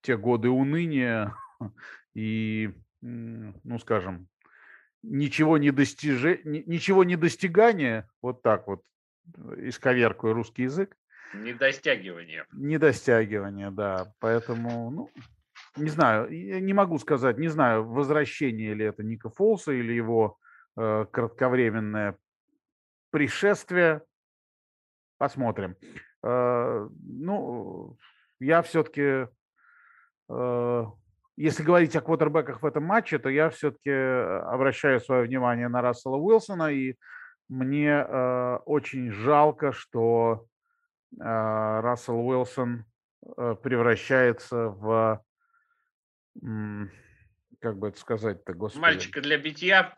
[0.00, 1.36] те годы уныния
[2.14, 4.26] и, ну, скажем,
[5.06, 8.82] ничего не достиже, ничего не достигания, вот так вот,
[9.56, 10.96] исковеркую русский язык.
[11.34, 12.46] Недостягивание.
[12.52, 14.12] Недостягивание, да.
[14.20, 15.10] Поэтому, ну,
[15.76, 20.38] не знаю, не могу сказать, не знаю, возвращение ли это Ника Фолса или его
[20.76, 22.16] э, кратковременное
[23.10, 24.02] пришествие.
[25.18, 25.76] Посмотрим.
[26.22, 27.98] Э, ну,
[28.38, 29.28] я все-таки
[30.28, 30.84] э,
[31.36, 35.82] если говорить о квотербеках в этом матче, то я все-таки э, обращаю свое внимание на
[35.82, 36.96] Рассела Уилсона, и
[37.48, 40.46] мне э, очень жалко, что
[41.12, 42.86] э, Рассел Уилсон
[43.36, 45.22] э, превращается в,
[46.42, 46.90] м,
[47.60, 48.82] как бы это сказать-то, господи.
[48.82, 49.96] Мальчика для битья.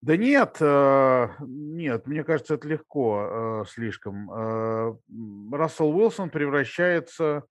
[0.00, 4.28] Да нет, э, нет, мне кажется, это легко э, слишком.
[4.32, 4.96] Э,
[5.52, 7.44] Рассел Уилсон превращается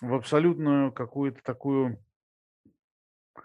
[0.00, 1.98] в абсолютную какую-то такую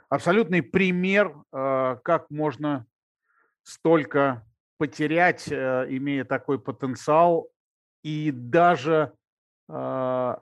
[0.09, 2.85] абсолютный пример, а, как можно
[3.63, 4.45] столько
[4.77, 7.49] потерять, э, имея такой потенциал,
[8.03, 9.13] и даже
[9.69, 10.41] а,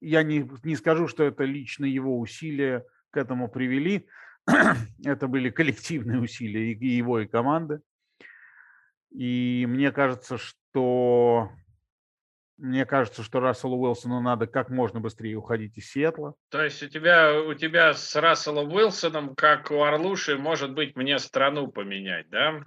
[0.00, 4.06] я не, не скажу, что это лично его усилия к этому привели.
[5.04, 7.80] это были коллективные усилия и его, и команды.
[9.10, 11.50] И мне кажется, что
[12.56, 16.34] мне кажется, что Расселу Уилсону надо как можно быстрее уходить из Сиэтла.
[16.50, 21.18] То есть у тебя, у тебя с Расселом Уилсоном, как у Орлуши, может быть, мне
[21.18, 22.64] страну поменять, да?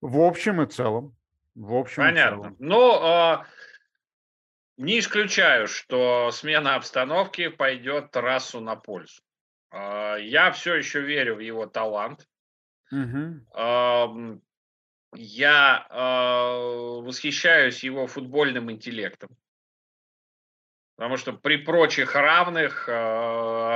[0.00, 1.16] В общем и целом.
[1.54, 2.54] В общем, Понятно.
[2.58, 3.44] Ну, э,
[4.76, 9.22] не исключаю, что смена обстановки пойдет трассу на пользу.
[9.72, 12.28] Э, я все еще верю в его талант.
[12.92, 14.40] Угу.
[15.16, 19.30] Я э, восхищаюсь его футбольным интеллектом.
[20.96, 22.92] Потому что при прочих равных э,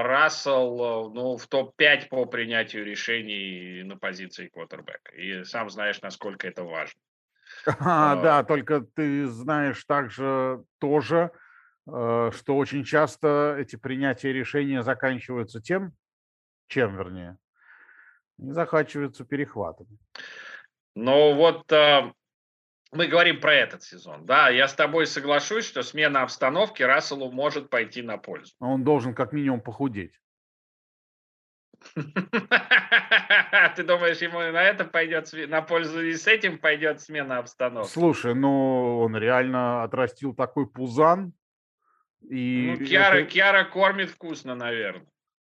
[0.02, 5.12] Рассел ну, в топ-5 по принятию решений на позиции квотербека.
[5.14, 7.00] И сам знаешь, насколько это важно.
[7.66, 11.30] А, да, только ты знаешь также тоже,
[11.86, 15.92] э, что очень часто эти принятия решения заканчиваются тем,
[16.68, 17.36] чем, вернее,
[18.38, 19.98] заканчиваются перехватами.
[21.00, 22.12] Ну вот э,
[22.92, 24.26] мы говорим про этот сезон.
[24.26, 28.52] Да, я с тобой соглашусь, что смена обстановки Расселу может пойти на пользу.
[28.60, 30.20] Он должен как минимум похудеть.
[31.94, 32.02] Ты
[33.82, 37.90] думаешь, ему на это пойдет на пользу и с этим пойдет смена обстановки?
[37.90, 41.32] Слушай, ну он реально отрастил такой пузан.
[42.28, 43.30] И ну, Киара, это...
[43.30, 45.06] Киара кормит вкусно, наверное.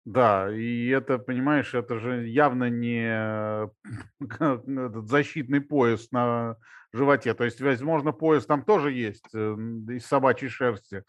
[0.06, 3.70] Да, и это, понимаешь, это же явно не
[4.20, 6.58] этот защитный пояс на
[6.92, 7.34] животе.
[7.34, 9.38] То есть, возможно, пояс там тоже есть э,
[9.90, 11.04] из собачьей шерсти.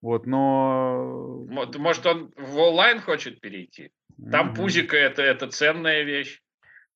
[0.00, 1.46] Вот, но...
[1.48, 3.92] Может, он в онлайн хочет перейти?
[4.30, 4.56] Там mm-hmm.
[4.56, 6.40] пузико это, это ценная вещь.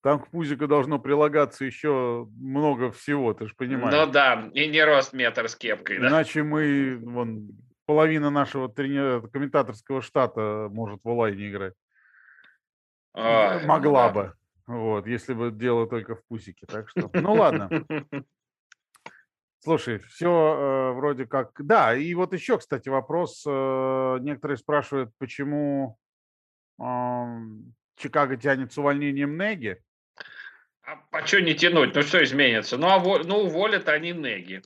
[0.02, 3.92] Там к пузику должно прилагаться еще много всего, ты же понимаешь.
[3.92, 5.98] Ну да, и не рост метр с кепкой.
[5.98, 6.08] Да?
[6.08, 7.48] Иначе мы, вон,
[7.86, 9.26] половина нашего трени...
[9.28, 11.74] комментаторского штата может в онлайне играть.
[13.14, 14.34] Ой, Могла ну, бы.
[14.66, 16.66] Вот, если бы дело только в пусике.
[16.66, 17.70] Так что, ну ладно.
[19.60, 21.50] Слушай, все э, вроде как...
[21.58, 23.42] Да, и вот еще, кстати, вопрос.
[23.46, 25.98] Э, некоторые спрашивают, почему
[26.80, 26.84] э,
[27.96, 29.82] Чикаго тянет с увольнением Неги.
[30.82, 31.94] А, а что не тянуть?
[31.94, 32.76] Ну что изменится?
[32.76, 34.62] Ну, а, ну уволят они Неги.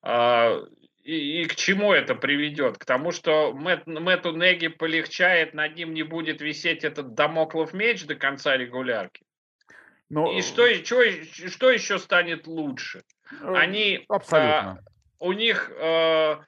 [0.00, 0.62] А,
[1.02, 2.78] и, и к чему это приведет?
[2.78, 8.04] К тому, что Мэт, Мэтту Неги полегчает, над ним не будет висеть этот домоклов меч
[8.06, 9.24] до конца регулярки.
[10.08, 10.30] Но...
[10.32, 11.02] И что, что,
[11.48, 13.02] что еще станет лучше?
[13.40, 14.70] Э, Они, Абсолютно.
[14.70, 14.78] А,
[15.18, 16.42] у них а,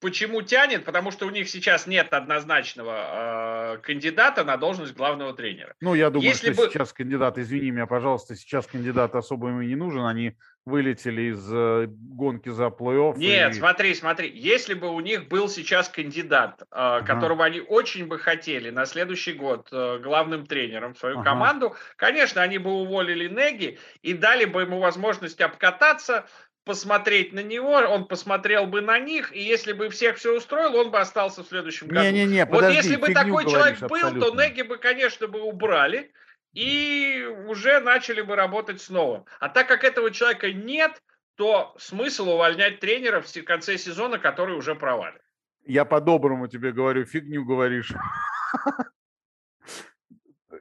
[0.00, 0.84] Почему тянет?
[0.84, 5.74] Потому что у них сейчас нет однозначного э, кандидата на должность главного тренера.
[5.80, 6.70] Ну, я думаю, Если что бы...
[6.70, 10.04] сейчас кандидат, извини меня, пожалуйста, сейчас кандидат особо ему не нужен.
[10.04, 10.36] Они
[10.66, 13.16] вылетели из э, гонки за плей-офф.
[13.16, 13.58] Нет, и...
[13.58, 14.30] смотри, смотри.
[14.34, 17.06] Если бы у них был сейчас кандидат, э, ага.
[17.06, 21.30] которого они очень бы хотели на следующий год э, главным тренером в свою ага.
[21.30, 26.26] команду, конечно, они бы уволили Неги и дали бы ему возможность обкататься,
[26.64, 30.90] посмотреть на него, он посмотрел бы на них, и если бы всех все устроил, он
[30.90, 32.00] бы остался в следующем году.
[32.00, 34.20] Не-не-не, вот подожди, если бы такой человек был, абсолютно.
[34.20, 36.10] то Неги бы, конечно, бы убрали,
[36.56, 39.24] и уже начали бы работать снова.
[39.40, 41.02] А так как этого человека нет,
[41.36, 45.20] то смысл увольнять тренера в конце сезона, который уже провален.
[45.66, 47.92] Я по-доброму тебе говорю, фигню говоришь.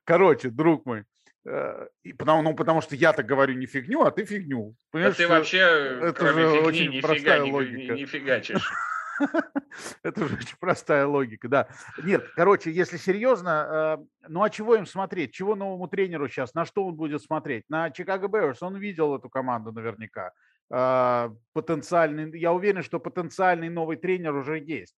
[0.03, 1.05] Короче, друг мой,
[1.45, 4.75] Э, и потому, ну, потому что я так говорю не фигню, а ты фигню.
[4.91, 7.93] Понимаешь, да ты вообще, это же фигни, очень нифига, простая не, логика.
[7.93, 8.71] Не, не фигачишь.
[10.03, 11.67] Это же очень простая логика, да.
[12.03, 15.33] Нет, короче, если серьезно, э, ну а чего им смотреть?
[15.33, 16.53] Чего новому тренеру сейчас?
[16.53, 17.65] На что он будет смотреть?
[17.69, 18.61] На Чикаго Берс.
[18.63, 20.31] Он видел эту команду наверняка.
[20.71, 24.95] Э, потенциальный, я уверен, что потенциальный новый тренер уже есть.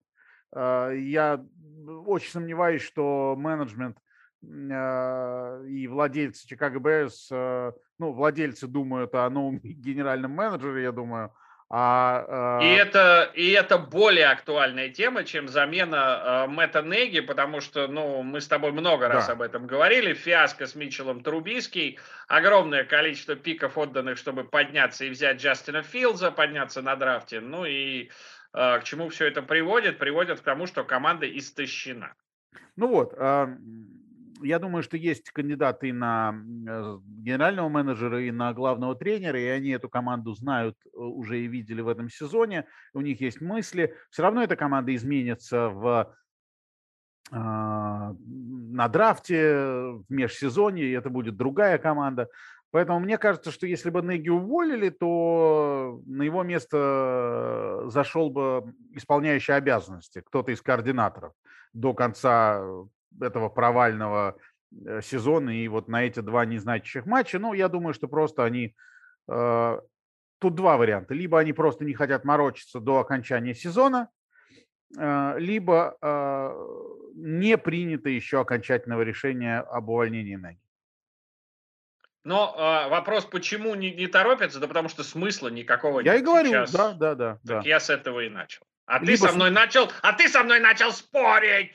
[0.54, 1.44] Я
[2.06, 3.98] очень сомневаюсь, что менеджмент
[4.70, 11.32] а, и владельцы Чикаго Берс, э, ну, владельцы думают о новом генеральном менеджере, я думаю,
[11.68, 17.88] а, и, это, и это более актуальная тема, чем замена э, Мэтта Неги, потому что
[17.88, 19.32] ну, мы с тобой много раз да.
[19.32, 20.14] об этом говорили.
[20.14, 21.98] Фиаско с Митчеллом Трубиский,
[22.28, 27.40] огромное количество пиков отданных, чтобы подняться и взять Джастина Филдза, подняться на драфте.
[27.40, 28.10] Ну и
[28.52, 29.98] э, к чему все это приводит?
[29.98, 32.14] Приводит к тому, что команда истощена.
[32.76, 33.12] Ну вот,
[34.42, 39.70] я думаю, что есть кандидаты на э, генерального менеджера и на главного тренера, и они
[39.70, 42.66] эту команду знают э, уже и видели в этом сезоне.
[42.94, 43.94] У них есть мысли.
[44.10, 46.14] Все равно эта команда изменится в
[47.32, 52.28] а, на драфте, в межсезонье, и это будет другая команда.
[52.70, 59.52] Поэтому мне кажется, что если бы Неги уволили, то на его место зашел бы исполняющий
[59.52, 61.32] обязанности, кто-то из координаторов
[61.72, 62.62] до конца
[63.20, 64.36] этого провального
[64.86, 67.38] э, сезона и вот на эти два незначащих матча.
[67.38, 68.74] Ну, я думаю, что просто они...
[69.28, 69.80] Э,
[70.38, 71.14] тут два варианта.
[71.14, 74.08] Либо они просто не хотят морочиться до окончания сезона,
[74.98, 76.50] э, либо э,
[77.14, 80.60] не принято еще окончательного решения об увольнении Неги.
[82.26, 86.14] Но э, вопрос, почему не, не торопятся, да потому что смысла никакого я нет.
[86.14, 86.72] Я и говорю, сейчас.
[86.72, 87.32] да, да, да.
[87.34, 87.60] Так да.
[87.64, 88.64] я с этого и начал.
[88.84, 89.52] А Либо ты со мной с...
[89.52, 91.70] начал, а ты со мной начал спорить.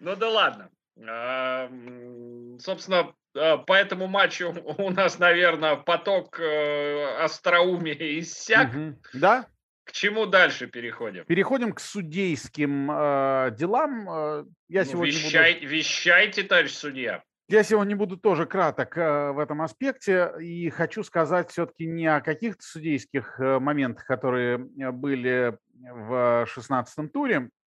[0.00, 0.70] Ну да ладно.
[2.58, 8.70] Собственно, а, по этому матчу у нас, наверное, поток э, остроумия иссяк.
[9.14, 9.46] Да.
[9.84, 11.24] К чему дальше переходим?
[11.24, 14.08] Переходим к судейским э, делам.
[14.08, 15.66] Э, я ну, сегодня вещай, буду...
[15.66, 17.22] Вещайте, товарищ судья.
[17.48, 22.62] Я сегодня буду тоже краток в этом аспекте и хочу сказать все-таки не о каких-то
[22.62, 27.61] судейских моментах, которые были в 16 туре, а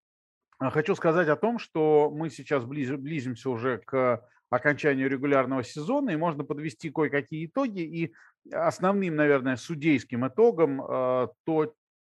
[0.59, 6.43] хочу сказать о том, что мы сейчас близимся уже к окончанию регулярного сезона, и можно
[6.43, 7.81] подвести кое-какие итоги.
[7.81, 8.13] И
[8.51, 11.73] основным, наверное, судейским итогом э, то,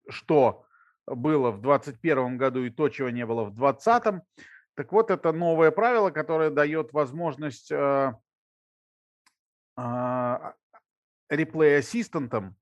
[0.09, 0.65] что
[1.05, 4.23] было в 2021 году и то, чего не было в 2020.
[4.75, 8.13] Так вот, это новое правило, которое дает возможность э,
[11.29, 12.55] реплей-ассистентам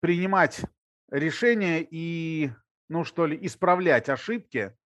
[0.00, 0.64] принимать
[1.10, 2.50] решения и,
[2.88, 4.76] ну что ли, исправлять ошибки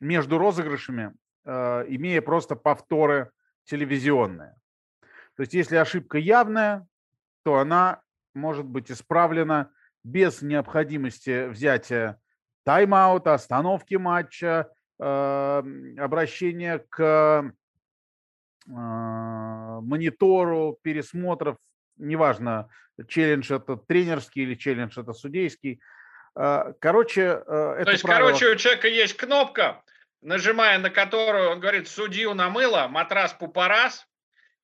[0.00, 1.14] между розыгрышами,
[1.44, 3.30] э, имея просто повторы
[3.64, 4.54] телевизионные.
[5.36, 6.86] То есть если ошибка явная,
[7.44, 8.02] то она
[8.34, 9.70] может быть исправлена
[10.02, 12.20] без необходимости взятия
[12.64, 15.62] тайм-аута, остановки матча, э,
[15.98, 17.00] обращения к
[18.66, 18.70] э,
[19.82, 21.56] монитору, пересмотров,
[21.96, 22.68] неважно,
[23.08, 25.80] челлендж это тренерский или челлендж это судейский.
[26.34, 28.28] Короче, это То есть, правило...
[28.28, 29.82] короче, у человека есть кнопка,
[30.22, 34.06] нажимая на которую он говорит, судью намыло, матрас пупорас,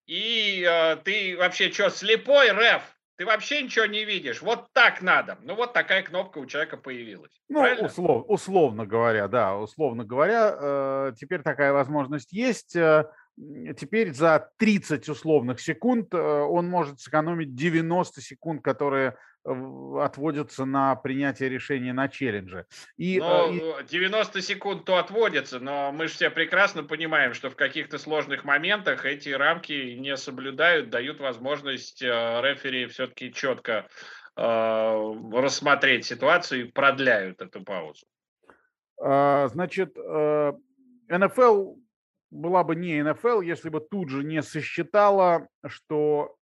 [0.06, 2.82] и э, ты вообще что, слепой, Реф?
[3.16, 4.42] Ты вообще ничего не видишь.
[4.42, 5.38] Вот так надо.
[5.42, 7.32] Ну, вот такая кнопка у человека появилась.
[7.48, 12.76] Ну, услов, условно говоря, да, условно говоря, э, теперь такая возможность есть.
[12.76, 20.96] Э, теперь за 30 условных секунд э, он может сэкономить 90 секунд, которые отводятся на
[20.96, 22.66] принятие решения на челлендже.
[22.96, 23.84] И, но и...
[23.86, 29.06] 90 секунд то отводятся, но мы же все прекрасно понимаем, что в каких-то сложных моментах
[29.06, 33.86] эти рамки не соблюдают, дают возможность рефери все-таки четко
[34.34, 38.04] рассмотреть ситуацию и продляют эту паузу.
[39.00, 41.74] А, значит, НФЛ
[42.30, 46.36] была бы не НФЛ, если бы тут же не сосчитала, что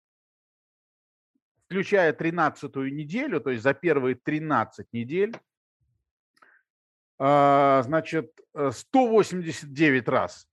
[1.67, 5.37] включая 13-ю неделю, то есть за первые 13 недель,
[7.19, 10.49] а, значит, 189 раз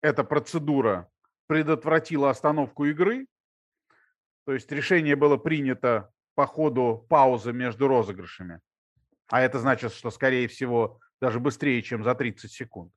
[0.00, 1.08] эта процедура
[1.46, 3.26] предотвратила остановку игры,
[4.46, 8.60] то есть решение было принято по ходу паузы между розыгрышами,
[9.28, 12.92] а это значит, что, скорее всего, даже быстрее, чем за 30 секунд.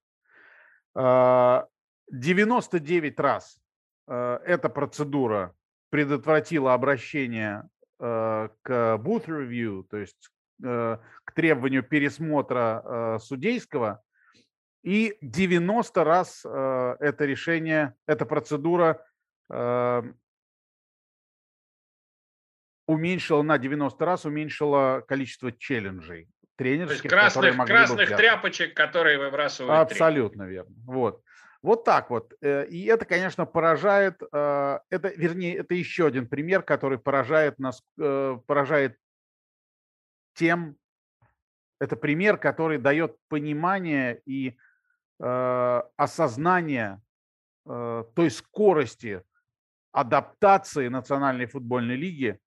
[2.09, 3.59] А, 99 раз
[4.07, 5.53] э, эта процедура
[5.89, 10.29] предотвратила обращение э, к booth review, то есть
[10.63, 14.01] э, к требованию пересмотра судейского,
[14.83, 19.03] и 90 раз это решение, эта процедура
[22.87, 29.91] уменьшила на 90 раз уменьшила количество челленджей тренерских, То есть красных, красных тряпочек, которые выбрасывают.
[29.91, 30.63] Абсолютно тренер.
[30.65, 30.75] верно.
[30.85, 31.23] Вот.
[31.61, 32.33] Вот так вот.
[32.41, 37.83] Э, и это, конечно, поражает, э, это, вернее, это еще один пример, который поражает нас,
[37.99, 38.97] э, поражает
[40.33, 40.77] тем,
[41.79, 44.57] это пример, который дает понимание и
[45.19, 47.01] осознание
[47.65, 49.23] той скорости
[49.91, 52.39] адаптации Национальной футбольной лиги,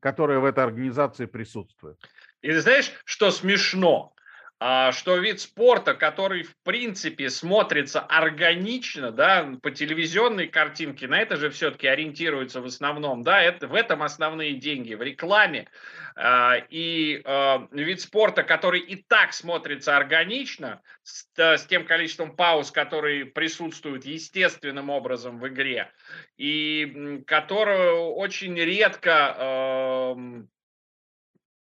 [0.00, 1.98] которая в этой организации присутствует.
[2.42, 4.14] И знаешь, что смешно?
[4.60, 11.36] А, что вид спорта, который в принципе смотрится органично, да, по телевизионной картинке, на это
[11.36, 15.68] же все-таки ориентируется в основном, да, это, в этом основные деньги, в рекламе.
[16.16, 22.72] А, и а, вид спорта, который и так смотрится органично, с, с тем количеством пауз,
[22.72, 25.92] которые присутствуют естественным образом в игре,
[26.36, 30.16] и которую очень редко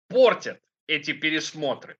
[0.08, 1.96] портят эти пересмотры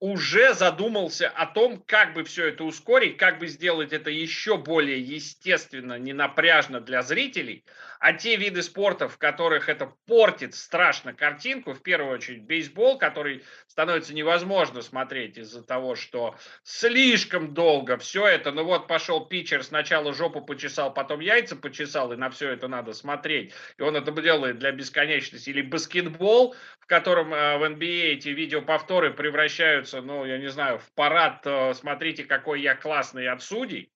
[0.00, 5.00] уже задумался о том, как бы все это ускорить, как бы сделать это еще более
[5.00, 7.64] естественно, не напряжно для зрителей,
[7.98, 13.42] а те виды спорта, в которых это портит страшно картинку, в первую очередь бейсбол, который
[13.66, 20.14] становится невозможно смотреть из-за того, что слишком долго все это, ну вот пошел питчер, сначала
[20.14, 24.58] жопу почесал, потом яйца почесал, и на все это надо смотреть, и он это делает
[24.58, 30.38] для бесконечности, или баскетбол, в котором э, в NBA эти видеоповторы превращаются пускаются, ну, я
[30.38, 33.90] не знаю, в парад, э, смотрите, какой я классный от судей,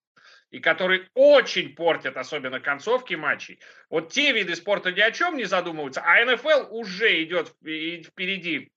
[0.50, 3.58] и которые очень портят, особенно концовки матчей.
[3.90, 8.70] Вот те виды спорта ни о чем не задумываются, а НФЛ уже идет впереди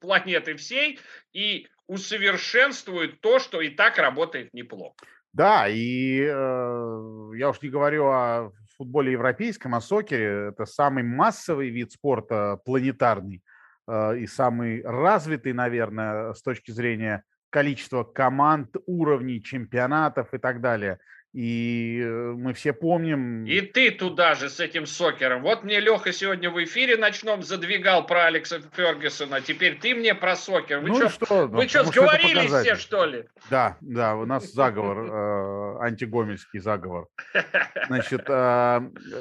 [0.00, 0.98] планеты всей
[1.32, 4.96] и усовершенствует то, что и так работает неплохо.
[5.32, 10.50] Да, и э, я уж не говорю о футболе европейском, о сокере.
[10.50, 13.42] Это самый массовый вид спорта, планетарный,
[13.88, 20.98] и самый развитый, наверное, с точки зрения количества команд, уровней чемпионатов и так далее.
[21.32, 23.46] И э, мы все помним...
[23.46, 25.40] И ты туда же с этим сокером.
[25.42, 29.40] Вот мне Леха сегодня в эфире ночном задвигал про Алекса Фергюсона.
[29.40, 30.80] Теперь ты мне про сокер.
[30.80, 31.46] Вы ну что, что?
[31.46, 33.24] Вы что, сговорились все, что ли?
[33.48, 34.98] Да, да, у нас заговор,
[35.80, 37.06] э, антигомельский заговор.
[37.86, 38.80] Значит, э,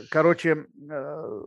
[0.09, 1.41] короче, э,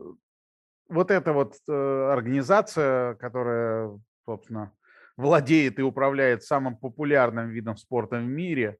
[0.87, 4.71] вот эта вот э, организация, которая, собственно,
[5.17, 8.77] владеет и управляет самым популярным видом спорта в мире,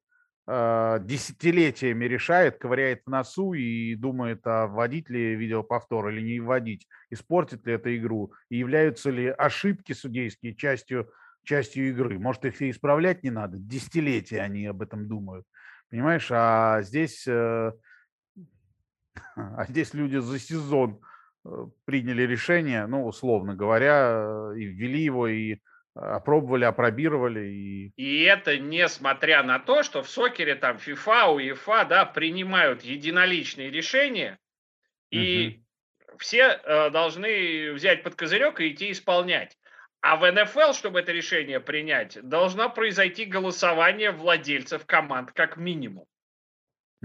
[0.48, 6.88] а, десятилетиями решает, ковыряет в носу и думает, а вводить ли видеоповтор или не вводить,
[7.10, 11.10] испортит ли это игру, и являются ли ошибки судейские частью,
[11.44, 12.20] частью игры.
[12.20, 13.58] Может, их и исправлять не надо.
[13.58, 15.48] Десятилетия они об этом думают.
[15.90, 17.72] Понимаешь, а здесь, э,
[19.36, 21.15] а здесь люди за сезон э,
[21.86, 25.58] приняли решение, ну, условно говоря, и ввели его, и
[25.96, 27.48] опробовали, опробировали.
[27.48, 27.94] И...
[27.96, 34.38] и это несмотря на то, что в сокере там FIFA, UEFA, да, принимают единоличные решения,
[35.10, 35.62] и
[36.10, 36.18] угу.
[36.20, 39.58] все э, должны взять под козырек и идти исполнять.
[40.02, 46.06] А в НФЛ, чтобы это решение принять, должно произойти голосование владельцев команд как минимум.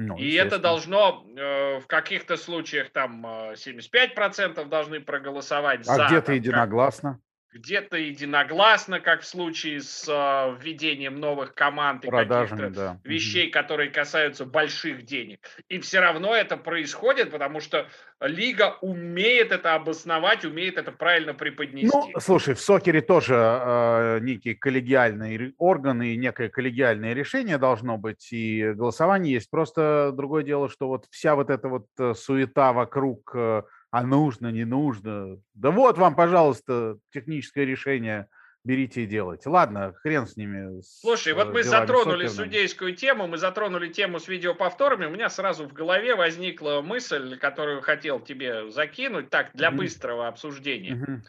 [0.07, 6.07] Ну, и это должно э, в каких-то случаях там 75% э, должны проголосовать а за.
[6.07, 7.21] А где-то единогласно
[7.53, 13.01] где-то единогласно, как в случае с э, введением новых команд и каких-то да.
[13.03, 15.41] вещей, которые касаются больших денег.
[15.69, 17.89] И все равно это происходит, потому что
[18.21, 21.91] лига умеет это обосновать, умеет это правильно преподнести.
[21.93, 28.33] Ну, слушай, в сокере тоже э, некие коллегиальные органы и некое коллегиальное решение должно быть,
[28.33, 29.51] и голосование есть.
[29.51, 34.49] Просто другое дело, что вот вся вот эта вот э, суета вокруг э, а нужно,
[34.49, 35.39] не нужно.
[35.55, 38.29] Да вот вам, пожалуйста, техническое решение,
[38.65, 39.49] берите и делайте.
[39.49, 40.81] Ладно, хрен с ними.
[40.83, 45.07] Слушай, с вот мы затронули судейскую тему, мы затронули тему с видеоповторами.
[45.07, 49.77] У меня сразу в голове возникла мысль, которую хотел тебе закинуть, так, для mm-hmm.
[49.77, 50.95] быстрого обсуждения.
[50.95, 51.21] Mm-hmm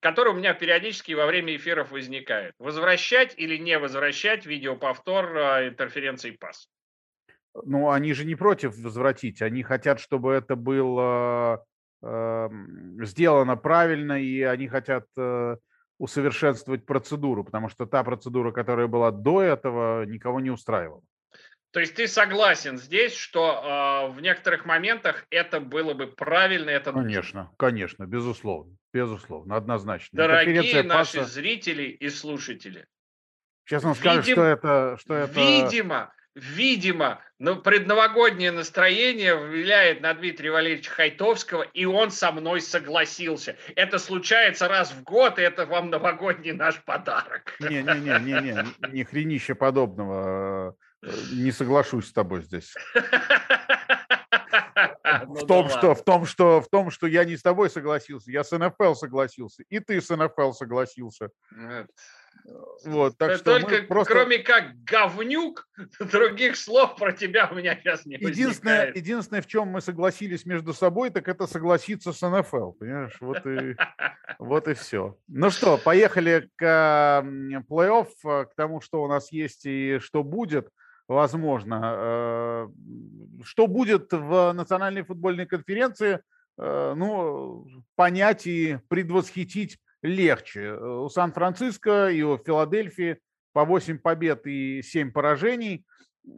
[0.00, 2.52] который у меня периодически во время эфиров возникает.
[2.58, 6.68] Возвращать или не возвращать видеоповтор а, интерференции пас?
[7.54, 9.40] Ну, они же не против возвратить.
[9.40, 10.98] Они хотят, чтобы это был
[13.04, 15.56] сделано правильно, и они хотят э,
[15.98, 21.02] усовершенствовать процедуру, потому что та процедура, которая была до этого, никого не устраивала.
[21.70, 26.92] То есть ты согласен здесь, что э, в некоторых моментах это было бы правильно, это
[26.92, 27.54] конечно, нужно.
[27.56, 30.16] конечно, безусловно, безусловно, однозначно.
[30.16, 31.30] Дорогие наши паса...
[31.30, 32.86] зрители и слушатели.
[33.64, 35.32] Сейчас он скажет, что это, что это.
[35.32, 43.56] Видимо, видимо, но предновогоднее настроение влияет на Дмитрия Валерьевича Хайтовского, и он со мной согласился.
[43.76, 47.56] Это случается раз в год, и это вам новогодний наш подарок.
[47.60, 50.76] Не-не-не, не, не хренище подобного.
[51.02, 52.74] Э, не соглашусь с тобой здесь.
[55.26, 58.30] Ну в том, что, в том, что, в том, что я не с тобой согласился,
[58.30, 61.30] я с НФЛ согласился, и ты с НФЛ согласился.
[62.84, 64.12] Вот, так что Только просто...
[64.12, 65.66] кроме как говнюк,
[66.12, 68.96] других слов про тебя у меня сейчас не единственное, возникает.
[68.96, 73.16] Единственное, в чем мы согласились между собой, так это согласиться с НФЛ, понимаешь?
[73.20, 73.76] Вот и,
[74.38, 75.16] вот и все.
[75.28, 77.24] Ну что, поехали к
[77.68, 80.68] плей-офф, к тому, что у нас есть и что будет,
[81.08, 81.94] возможно.
[81.96, 82.68] Э,
[83.44, 86.20] что будет в Национальной футбольной конференции,
[86.58, 87.66] э, ну,
[87.96, 90.60] понять и предвосхитить легче.
[90.60, 93.18] Э, у Сан-Франциско и у Филадельфии
[93.52, 95.84] по 8 побед и 7 поражений.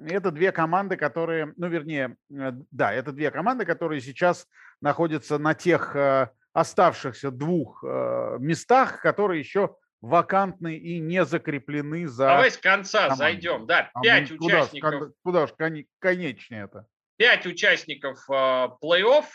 [0.06, 4.46] Это две команды, которые, ну, вернее, э, да, это две команды, которые сейчас
[4.80, 12.28] находятся на тех э, оставшихся двух местах, которые еще вакантны и не закреплены за...
[12.28, 13.18] Давай с конца командой.
[13.18, 13.66] зайдем.
[13.66, 14.94] Да, а пять участников.
[14.98, 16.86] Куда, куда же конечнее это?
[17.18, 19.26] Пять участников плей-офф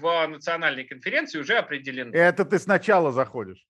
[0.00, 2.14] в национальной конференции уже определены.
[2.14, 3.67] Это ты сначала заходишь.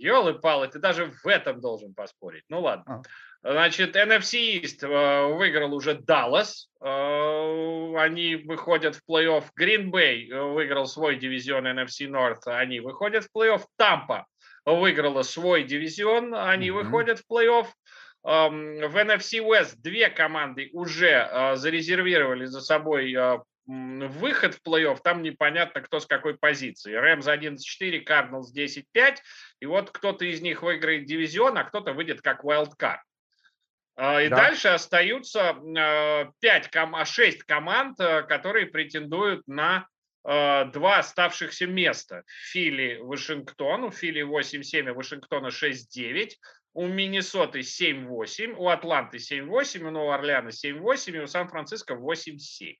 [0.00, 2.44] Елы-палы, ты даже в этом должен поспорить.
[2.48, 3.02] Ну ладно.
[3.42, 3.52] А.
[3.52, 6.68] Значит, NFC East э, выиграл уже Даллас.
[6.80, 9.44] Э, они выходят в плей-офф.
[9.58, 12.46] Green Bay э, выиграл свой дивизион NFC North.
[12.46, 13.62] Они выходят в плей-офф.
[13.76, 14.26] Тампа
[14.66, 16.72] выиграла свой дивизион, они mm-hmm.
[16.72, 17.66] выходят в плей-офф.
[18.22, 23.16] В NFC West две команды уже зарезервировали за собой
[23.70, 26.92] выход в плей-офф, там непонятно, кто с какой позиции.
[26.92, 29.16] Рэмс 11-4, Кардиналс 10-5,
[29.60, 32.98] и вот кто-то из них выиграет дивизион, а кто-то выйдет как wildcard.
[33.96, 34.28] И да.
[34.28, 35.54] дальше остаются
[36.40, 36.70] 5,
[37.04, 39.86] 6 команд, которые претендуют на
[40.24, 42.24] два оставшихся места.
[42.26, 46.30] Фили, Вашингтон, у Фили 8-7, у Вашингтона 6-9,
[46.72, 52.76] у Миннесоты 7-8, у Атланты 7-8, у Нового Орлеана 7-8 и у Сан-Франциско 8-7.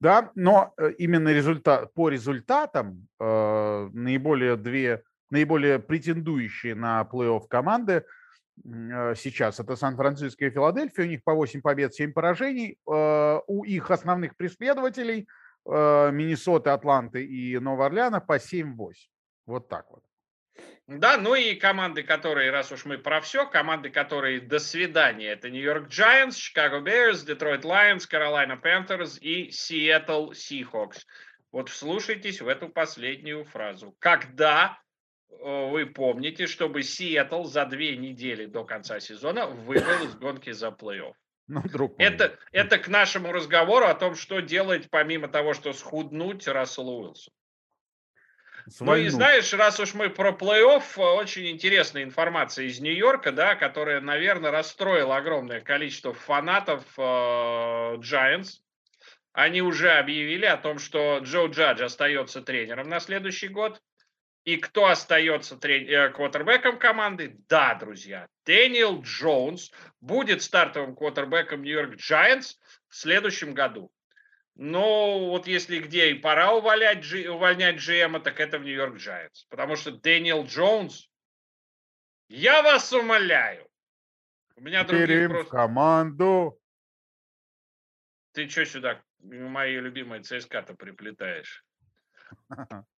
[0.00, 8.04] Да, но э, именно результат, по результатам э, наиболее две, наиболее претендующие на плей-офф команды
[8.64, 13.64] э, сейчас это Сан-Франциско и Филадельфия, у них по 8 побед, 7 поражений, э, у
[13.64, 15.26] их основных преследователей
[15.66, 18.92] э, Миннесоты, Атланты и Нового Орлеана по 7-8.
[19.46, 20.04] Вот так вот.
[20.88, 25.50] Да, ну и команды, которые, раз уж мы про все, команды, которые до свидания, это
[25.50, 31.00] Нью-Йорк Giants, Chicago Bears, Detroit Lions, Carolina Panthers и Seattle Seahawks.
[31.52, 33.94] Вот вслушайтесь в эту последнюю фразу.
[33.98, 34.78] Когда
[35.28, 35.34] э,
[35.70, 41.12] вы помните, чтобы Сиэтл за две недели до конца сезона вывел из гонки за плей-офф?
[41.48, 46.48] Ну, друг это, это к нашему разговору о том, что делать, помимо того, что схуднуть
[46.48, 47.14] Рассел
[48.68, 48.86] Уилсон.
[48.86, 54.00] Ну и знаешь, раз уж мы про плей-офф, очень интересная информация из Нью-Йорка, да, которая,
[54.00, 58.60] наверное, расстроила огромное количество фанатов э, Giants.
[59.32, 63.80] Они уже объявили о том, что Джо Джадж остается тренером на следующий год.
[64.44, 65.86] И кто остается трен...
[65.88, 67.36] Э, квотербеком команды?
[67.48, 72.56] Да, друзья, Дэниел Джонс будет стартовым квотербеком Нью-Йорк Giants
[72.88, 73.90] в следующем году.
[74.58, 79.46] Но вот если где и пора увольнять, увольнять GM, так это в Нью-Йорк Giants.
[79.48, 81.08] Потому что Дэниел Джонс,
[82.28, 83.70] я вас умоляю.
[84.56, 85.46] У меня других просто...
[85.46, 86.60] в команду.
[88.32, 91.64] Ты что сюда мои любимые ЦСКА-то приплетаешь?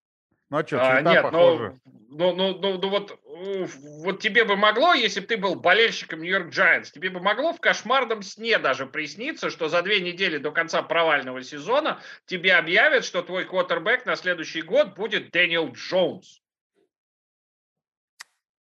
[0.51, 1.80] Ну а что, а, нет, похожи.
[1.84, 6.53] Ну, ну, ну, ну вот, вот тебе бы могло, если бы ты был болельщиком Нью-Йорк
[6.53, 10.82] Giants, тебе бы могло в кошмарном сне даже присниться, что за две недели до конца
[10.82, 16.42] провального сезона тебе объявят, что твой квотербек на следующий год будет Дэниел Джонс.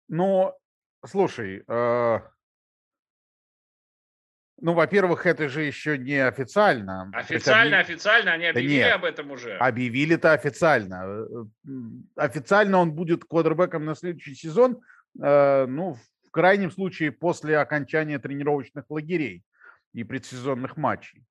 [0.10, 0.54] Ну,
[1.06, 2.20] слушай, э,
[4.60, 7.10] ну, во-первых, это же еще не официально.
[7.14, 7.90] Официально, объ...
[7.90, 9.56] официально, они объявили нет, об этом уже.
[9.58, 11.04] Объявили-то официально.
[11.06, 11.46] Э,
[12.16, 14.82] официально он будет квадербеком на следующий сезон,
[15.22, 15.94] э, ну,
[16.26, 19.44] в крайнем случае, после окончания тренировочных лагерей
[19.94, 21.24] и предсезонных матчей.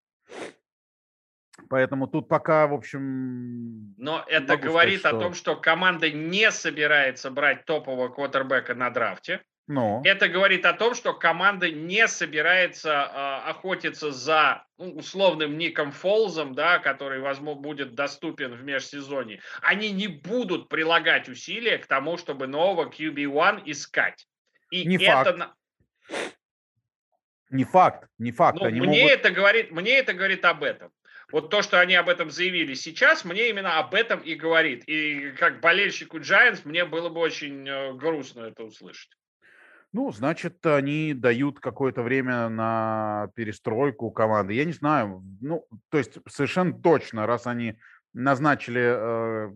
[1.69, 3.95] Поэтому тут пока, в общем...
[3.97, 5.19] Но это говорит сказать, что...
[5.19, 9.43] о том, что команда не собирается брать топового квотербека на драфте.
[9.69, 10.01] Но.
[10.05, 16.55] Это говорит о том, что команда не собирается э, охотиться за ну, условным Ником Фолзом,
[16.55, 19.41] да, который, возможно, будет доступен в межсезонье.
[19.63, 24.29] Они не будут прилагать усилия к тому, чтобы нового QB1 искать.
[24.71, 25.07] И не это...
[25.07, 25.51] факт.
[27.51, 28.59] Не факт, не факт.
[28.61, 29.11] Ну, мне, могут...
[29.11, 30.93] это говорит, мне это говорит об этом.
[31.33, 34.85] Вот то, что они об этом заявили сейчас, мне именно об этом и говорит.
[34.87, 39.11] И как болельщику Giants мне было бы очень э, грустно это услышать.
[39.97, 44.53] Ну, значит, они дают какое-то время на перестройку команды.
[44.53, 47.79] Я не знаю, ну, то есть совершенно точно, раз они
[48.13, 49.55] назначили э,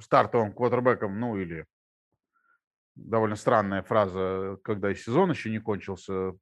[0.00, 1.66] стартовым квотербеком, ну, или
[2.96, 6.32] довольно странная фраза, когда сезон еще не кончился,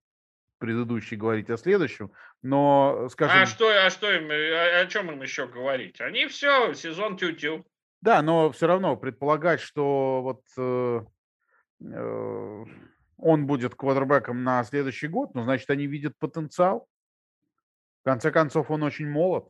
[0.57, 3.43] предыдущий говорить о следующем, но, а скажем...
[3.43, 6.01] А что, а что им, о, о чем им еще говорить?
[6.01, 7.67] Они все, сезон тю-тю.
[8.01, 11.16] Да, но все равно предполагать, что вот э, Э,
[11.81, 16.89] он будет квадербеком на следующий год, ну, значит, они видят потенциал.
[18.03, 19.49] В конце концов, он очень молод.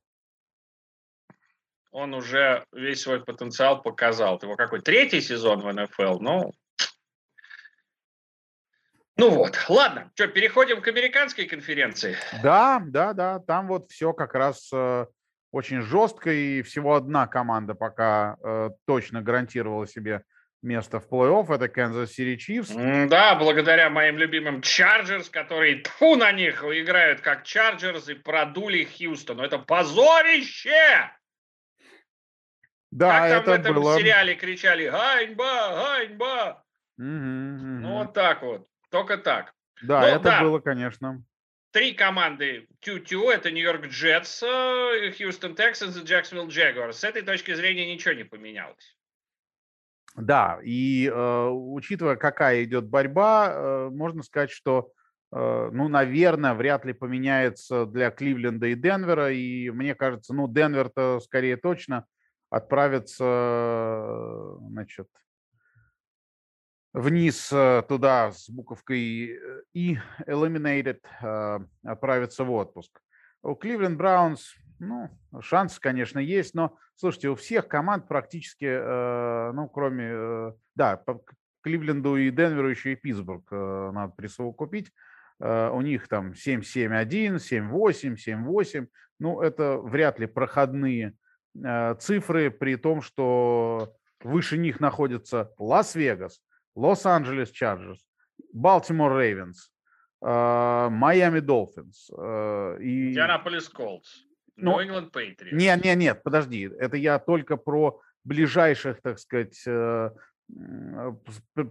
[1.91, 4.39] Он уже весь свой потенциал показал.
[4.43, 6.53] Его какой третий сезон в НФЛ, ну,
[9.19, 12.17] ну вот, ладно, что, переходим к американской конференции.
[12.43, 15.07] Да, да, да, там вот все как раз э,
[15.53, 20.23] очень жестко, и всего одна команда пока э, точно гарантировала себе
[20.67, 23.09] место в плей-офф, это Kansas City Chiefs.
[23.09, 29.41] Да, благодаря моим любимым Chargers, которые, тьфу на них, играют как Chargers и продули Хьюстон.
[29.41, 31.11] Это позорище!
[32.91, 33.99] Да, как там это в этом было...
[33.99, 35.99] сериале кричали «Ганьба!
[35.99, 36.63] Ганьба!»
[36.99, 37.81] угу, угу.
[37.81, 38.67] Ну, вот так вот.
[38.91, 39.53] Только так.
[39.83, 40.41] Да, ну, это да.
[40.41, 41.23] было, конечно.
[41.73, 46.93] Три команды тю-тю, это Нью-Йорк Джетс, Хьюстон Texans и Джексонвилл Jaguars.
[46.93, 48.96] С этой точки зрения ничего не поменялось.
[50.17, 54.91] Да, и э, учитывая, какая идет борьба, э, можно сказать, что,
[55.31, 59.31] э, ну, наверное, вряд ли поменяется для Кливленда и Денвера.
[59.31, 62.07] И мне кажется, ну, Денвер-то скорее точно
[62.49, 63.25] отправится,
[64.61, 65.09] значит,
[66.97, 73.01] вниз э, туда с буковкой э, И, eliminated, э, отправиться в отпуск.
[73.43, 75.11] У Кливленд Браунс, ну,
[75.41, 81.03] шанс, конечно, есть, но, слушайте, у всех команд практически, ну, кроме, да,
[81.63, 84.93] Кливленду и Денверу еще и Питтсбург надо присовокупить.
[85.39, 88.87] У них там 7-7-1, 7-8, 7-8.
[89.19, 91.15] Ну, это вряд ли проходные
[91.99, 96.41] цифры, при том, что выше них находится Лас-Вегас,
[96.75, 98.07] Лос-Анджелес Чарджерс,
[98.53, 99.73] Балтимор Рейвенс,
[100.21, 102.11] Майами Долфинс.
[102.11, 104.26] Индианаполис Колтс.
[104.57, 105.53] Ну, England Patriots.
[105.53, 106.71] Нет, нет, нет, подожди.
[106.79, 110.11] Это я только про ближайших, так сказать, э,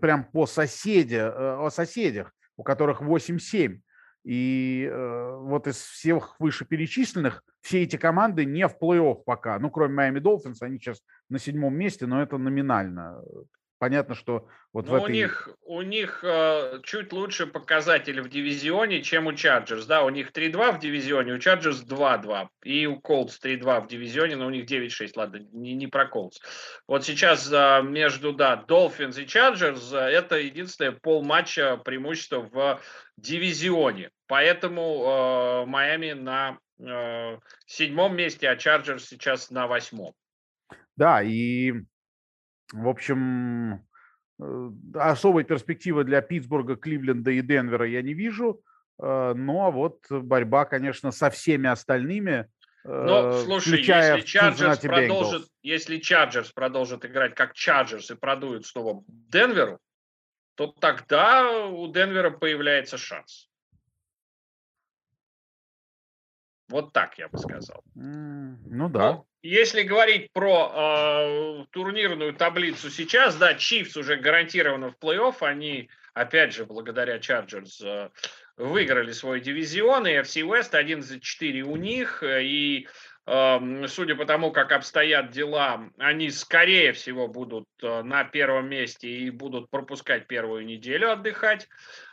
[0.01, 3.79] прям по соседе, э, о соседях, у которых 8-7.
[4.23, 9.59] И э, вот из всех вышеперечисленных все эти команды не в плей-офф пока.
[9.59, 13.21] Ну, кроме Майами Долфинс, они сейчас на седьмом месте, но это номинально
[13.85, 15.05] понятно, что вот Но в этой...
[15.05, 19.85] у них, у них э, чуть лучше показатели в дивизионе, чем у Чарджерс.
[19.85, 22.47] Да, у них 3-2 в дивизионе, у Чарджерс 2-2.
[22.63, 25.11] И у Колтс 3-2 в дивизионе, но у них 9-6.
[25.15, 26.39] Ладно, не, не про Колтс.
[26.87, 32.81] Вот сейчас э, между, да, Долфинс и Чарджерс э, это единственное полматча преимущество в
[33.17, 34.09] дивизионе.
[34.25, 40.13] Поэтому э, Майами на э, седьмом месте, а Чарджерс сейчас на восьмом.
[40.95, 41.73] Да, и
[42.73, 43.85] в общем,
[44.39, 48.61] э, особой перспективы для Питтсбурга, Кливленда и Денвера я не вижу.
[49.01, 52.49] Э, но вот борьба, конечно, со всеми остальными.
[52.83, 59.03] Но, э, слушай, если Чарджерс, продолжит, если Чарджерс продолжит играть как Чарджерс и продует снова
[59.07, 59.79] Денверу,
[60.55, 63.49] то тогда у Денвера появляется шанс.
[66.69, 67.83] Вот так я бы сказал.
[67.93, 69.11] Ну да.
[69.11, 75.35] Но если говорить про э, турнирную таблицу сейчас, да, Чифс уже гарантированно в плей-офф.
[75.41, 78.09] Они, опять же, благодаря Чарджерс э,
[78.57, 80.07] выиграли свой дивизион.
[80.07, 82.23] И FC West 11-4 у них.
[82.23, 82.87] И
[83.25, 89.31] судя по тому, как обстоят дела, они, скорее всего, будут э, на первом месте и
[89.31, 91.67] будут пропускать первую неделю отдыхать.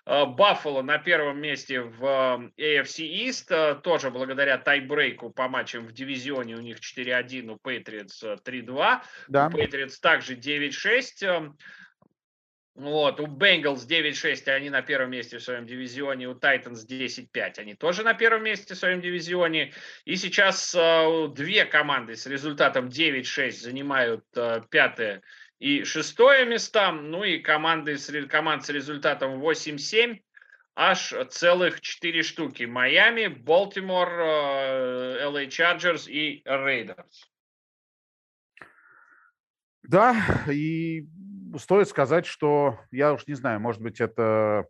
[0.05, 5.87] Э, Баффало на первом месте в э, AFC East, э, тоже благодаря тайбрейку по матчам
[5.87, 9.47] в дивизионе, у них 4-1, у Patriots 3-2, да.
[9.47, 11.53] у Patriots также 9-6,
[12.75, 17.75] вот, у Bengals 9-6, они на первом месте в своем дивизионе, у Titans 10-5, они
[17.75, 19.73] тоже на первом месте в своем дивизионе.
[20.07, 25.23] И сейчас э, две команды с результатом 9-6 занимают э, пятое
[25.59, 30.21] и шестое места, ну и команды с, команд с результатом 8-7,
[30.75, 32.65] аж целых четыре штуки.
[32.65, 37.31] Майами, Балтимор, LA Chargers и Рейдерс.
[39.83, 40.17] Да,
[40.51, 41.07] и
[41.59, 44.67] стоит сказать, что я уж не знаю, может быть, это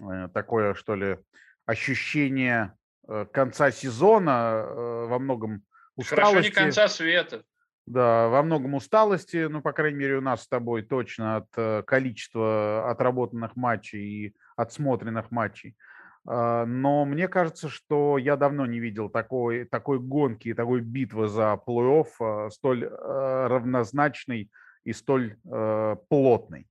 [0.00, 1.18] э, такое, что ли,
[1.66, 2.74] ощущение
[3.08, 5.62] э, конца сезона э, во многом
[5.96, 6.32] усталости.
[6.32, 7.44] Хорошо, не конца света.
[7.86, 12.88] Да, во многом усталости, ну, по крайней мере, у нас с тобой точно от количества
[12.88, 15.76] отработанных матчей и отсмотренных матчей.
[16.24, 21.26] А, но мне кажется, что я давно не видел такой, такой гонки и такой битвы
[21.26, 24.48] за плей-офф столь равнозначной
[24.84, 26.66] и столь э, плотной.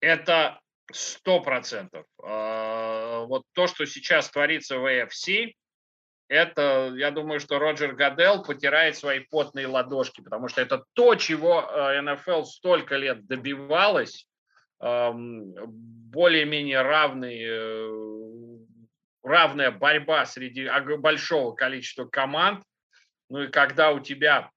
[0.00, 0.60] Это
[0.92, 2.06] сто процентов.
[2.22, 5.54] А, вот то, что сейчас творится в AFC,
[6.28, 11.62] это, я думаю, что Роджер Гадел потирает свои потные ладошки, потому что это то, чего
[11.62, 14.26] э, НФЛ столько лет добивалась,
[14.80, 18.58] более-менее равный, э,
[19.22, 22.62] равная борьба среди большого количества команд.
[23.28, 24.50] Ну и когда у тебя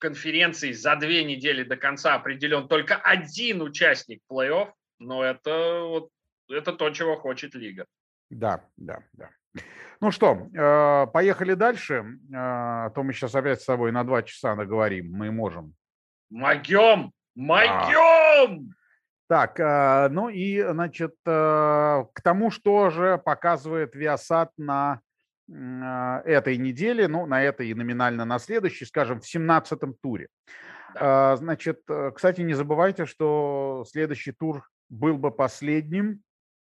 [0.00, 6.08] конференции за две недели до конца определен только один участник плей-офф, но это, вот,
[6.48, 7.86] это то, чего хочет лига.
[8.30, 9.30] Да, да, да.
[10.00, 11.94] Ну что, э, поехали дальше.
[11.94, 15.12] Э, а то мы сейчас опять с тобой на два часа наговорим.
[15.12, 15.74] Мы можем.
[16.30, 17.12] Могем!
[17.34, 18.74] Могем!
[19.28, 25.00] Так, э, ну и, значит, к тому, что же показывает Виасат на
[25.50, 30.28] этой неделе, ну, на этой и номинально на следующей, скажем, в 17-м туре.
[30.94, 31.36] Да.
[31.36, 31.82] Значит,
[32.14, 36.22] кстати, не забывайте, что следующий тур был бы последним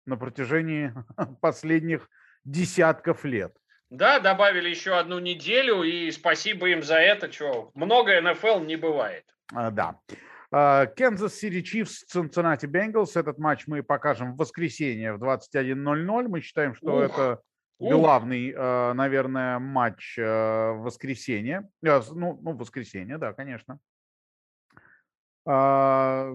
[0.06, 0.92] на протяжении
[1.40, 2.08] последних
[2.44, 3.54] десятков лет.
[3.90, 9.24] Да, добавили еще одну неделю, и спасибо им за это, что много НФЛ не бывает.
[9.52, 9.98] А, да.
[10.52, 13.18] Kansas City Chiefs, Cincinnati Bengals.
[13.18, 16.28] Этот матч мы покажем в воскресенье в 21.00.
[16.28, 17.02] Мы считаем, что Ух.
[17.02, 17.40] это
[17.78, 18.52] главный,
[18.94, 21.68] наверное, матч в воскресенье.
[21.82, 23.78] Ну, ну, воскресенье, да, конечно.
[25.46, 26.32] А,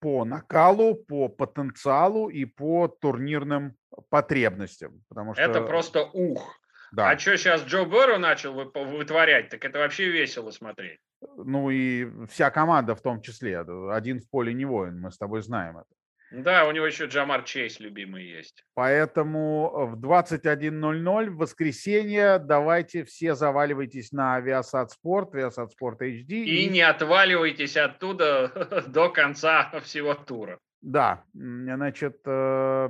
[0.00, 3.76] по накалу, по потенциалу и по турнирным
[4.08, 5.02] потребностям.
[5.08, 5.42] Потому что...
[5.42, 6.58] Это просто ух.
[6.92, 7.10] Да.
[7.10, 11.00] А что сейчас Джо Берро начал вытворять, так это вообще весело смотреть.
[11.36, 13.60] Ну и вся команда в том числе.
[13.90, 15.88] Один в поле не воин, мы с тобой знаем это.
[16.32, 18.64] Да, у него еще Джамар Чейз любимый есть.
[18.72, 26.30] Поэтому э, в 21.00 в воскресенье давайте все заваливайтесь на Viasat Sport, Viasat Sport HD.
[26.30, 30.58] И, и не отваливайтесь оттуда до конца всего тура.
[30.80, 32.88] Да, значит, э,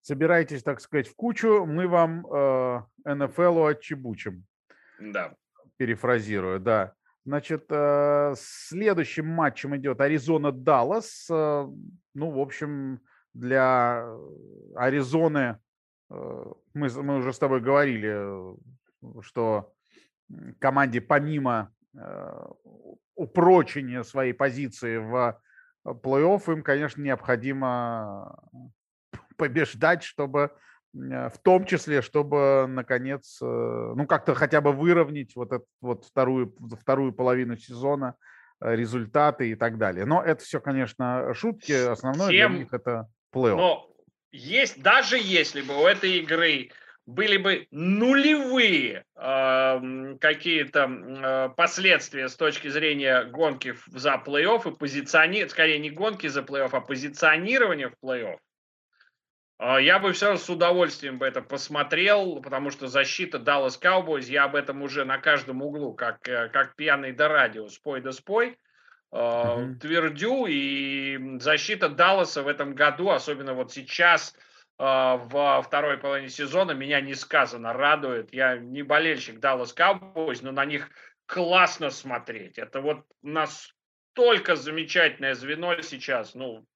[0.00, 4.44] собирайтесь, так сказать, в кучу, мы вам э, отчебучим.
[4.98, 5.34] Да.
[5.76, 6.94] Перефразирую, да.
[7.24, 11.26] Значит, э, следующим матчем идет Аризона-Даллас.
[11.30, 11.66] Э,
[12.14, 13.00] ну, в общем,
[13.32, 14.06] для
[14.76, 15.58] Аризоны
[16.08, 18.54] мы, мы уже с тобой говорили,
[19.22, 19.72] что
[20.60, 21.72] команде помимо
[23.16, 25.40] упрочения своей позиции в
[25.84, 28.38] плей-офф им, конечно, необходимо
[29.36, 30.52] побеждать, чтобы
[30.94, 36.54] в том числе, чтобы наконец, э, ну как-то хотя бы выровнять вот эту вот вторую
[36.80, 38.14] вторую половину сезона
[38.60, 40.04] э, результаты и так далее.
[40.04, 41.72] Но это все, конечно, шутки.
[41.72, 42.52] Основное Всем...
[42.52, 43.90] для них это плей Но
[44.30, 46.70] есть даже если бы у этой игры
[47.06, 55.50] были бы нулевые э, какие-то э, последствия с точки зрения гонки за плей-офф и позиционирования,
[55.50, 58.38] скорее не гонки за плей-офф, а позиционирования в плей-офф, а,
[59.78, 64.56] я бы все с удовольствием бы это посмотрел, потому что защита Dallas Cowboys, я об
[64.56, 68.58] этом уже на каждом углу, как, э, как пьяный до радио, спой да спой,
[69.12, 69.76] mm-hmm.
[69.76, 70.46] твердю.
[70.46, 74.36] И защита Далласа в этом году, особенно вот сейчас,
[74.76, 78.34] а, во второй половине сезона, меня несказанно радует.
[78.34, 80.90] Я не болельщик Dallas Cowboys, но на них
[81.26, 82.58] классно смотреть.
[82.58, 86.66] Это вот настолько замечательное звено сейчас, ну,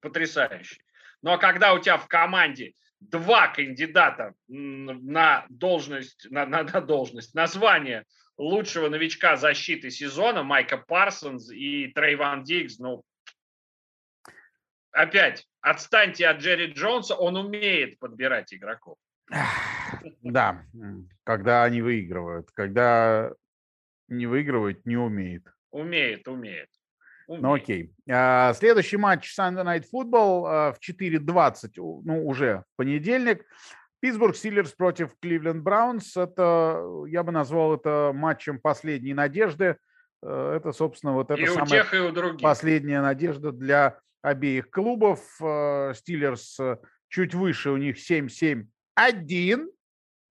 [0.00, 0.80] потрясающе.
[1.22, 8.04] Но когда у тебя в команде два кандидата на должность, на, на, на должность, название
[8.36, 13.02] лучшего новичка защиты сезона, Майка Парсонс и Трейван Диггс, ну,
[14.92, 18.96] опять, отстаньте от Джерри Джонса, он умеет подбирать игроков.
[20.22, 20.64] Да,
[21.24, 22.50] когда они выигрывают.
[22.52, 23.30] Когда
[24.08, 25.46] не выигрывают, не умеет.
[25.70, 26.68] Умеет, умеет.
[27.38, 27.92] Ну окей.
[28.10, 33.44] А, следующий матч Sunday Night Football а, в 4.20, ну уже в понедельник.
[34.00, 36.16] Питтсбург Стиллерс против Кливленд Браунс.
[36.16, 39.76] Это, я бы назвал это матчем последней надежды.
[40.22, 45.20] Э, это, собственно, вот это и самая тех, и последняя надежда для обеих клубов.
[45.40, 46.78] Э, Стиллерс э,
[47.08, 48.66] чуть выше, у них 7-7-1.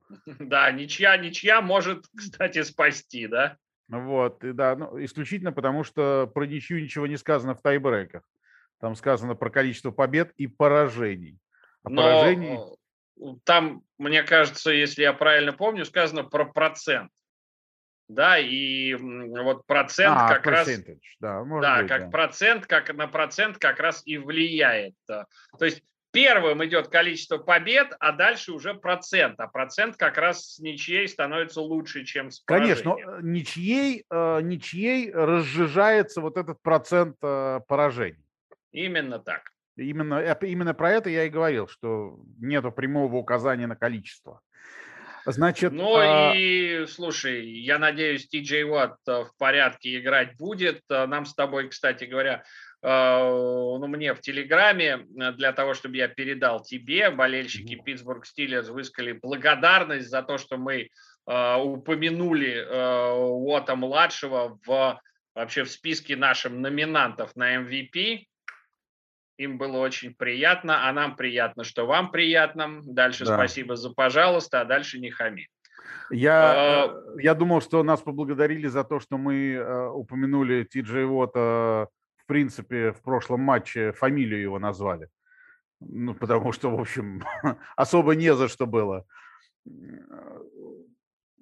[0.26, 3.58] Да, ничья, ничья может, кстати, спасти, да?
[3.90, 8.22] Вот, и да, ну, исключительно потому, что про ничью ничего не сказано в тайбреках.
[8.80, 11.40] Там сказано про количество побед и поражений.
[11.84, 12.60] А Но поражений...
[13.44, 17.12] там, мне кажется, если я правильно помню, сказано про процент.
[18.08, 20.68] Да, и вот процент а, как раз...
[21.20, 22.10] Да, да быть, как да.
[22.10, 24.96] процент, как на процент как раз и влияет.
[25.08, 25.26] То
[25.66, 29.40] есть Первым идет количество побед, а дальше уже процент.
[29.40, 35.12] А процент как раз с ничьей становится лучше, чем с Конечно, но ничьей, э, ничьей
[35.12, 38.26] разжижается вот этот процент э, поражений.
[38.72, 39.52] Именно так.
[39.76, 44.42] Именно, именно про это я и говорил, что нет прямого указания на количество.
[45.26, 46.34] Значит, ну а...
[46.36, 50.82] и слушай, я надеюсь, Ти Уатт э, в порядке играть будет.
[50.90, 52.44] Нам с тобой, кстати говоря,
[52.82, 59.20] ну, мне в Телеграме э, для того, чтобы я передал тебе, болельщики Питтсбург Стиллерс высказали
[59.22, 60.90] благодарность за то, что мы
[61.26, 65.02] а, упомянули э, Уотта-младшего в,
[65.36, 68.24] вообще в списке наших номинантов на MVP.
[69.38, 72.80] Им было очень приятно, а нам приятно, что вам приятно.
[72.84, 73.36] Дальше да.
[73.36, 75.50] спасибо за пожалуйста, а дальше не хами.
[76.12, 81.90] Я, а, я думал, что нас поблагодарили за то, что мы упомянули Ти Джей Уотта
[82.30, 85.10] принципе, в прошлом матче фамилию его назвали.
[85.80, 87.24] Ну, потому что, в общем,
[87.76, 89.06] особо не за что было.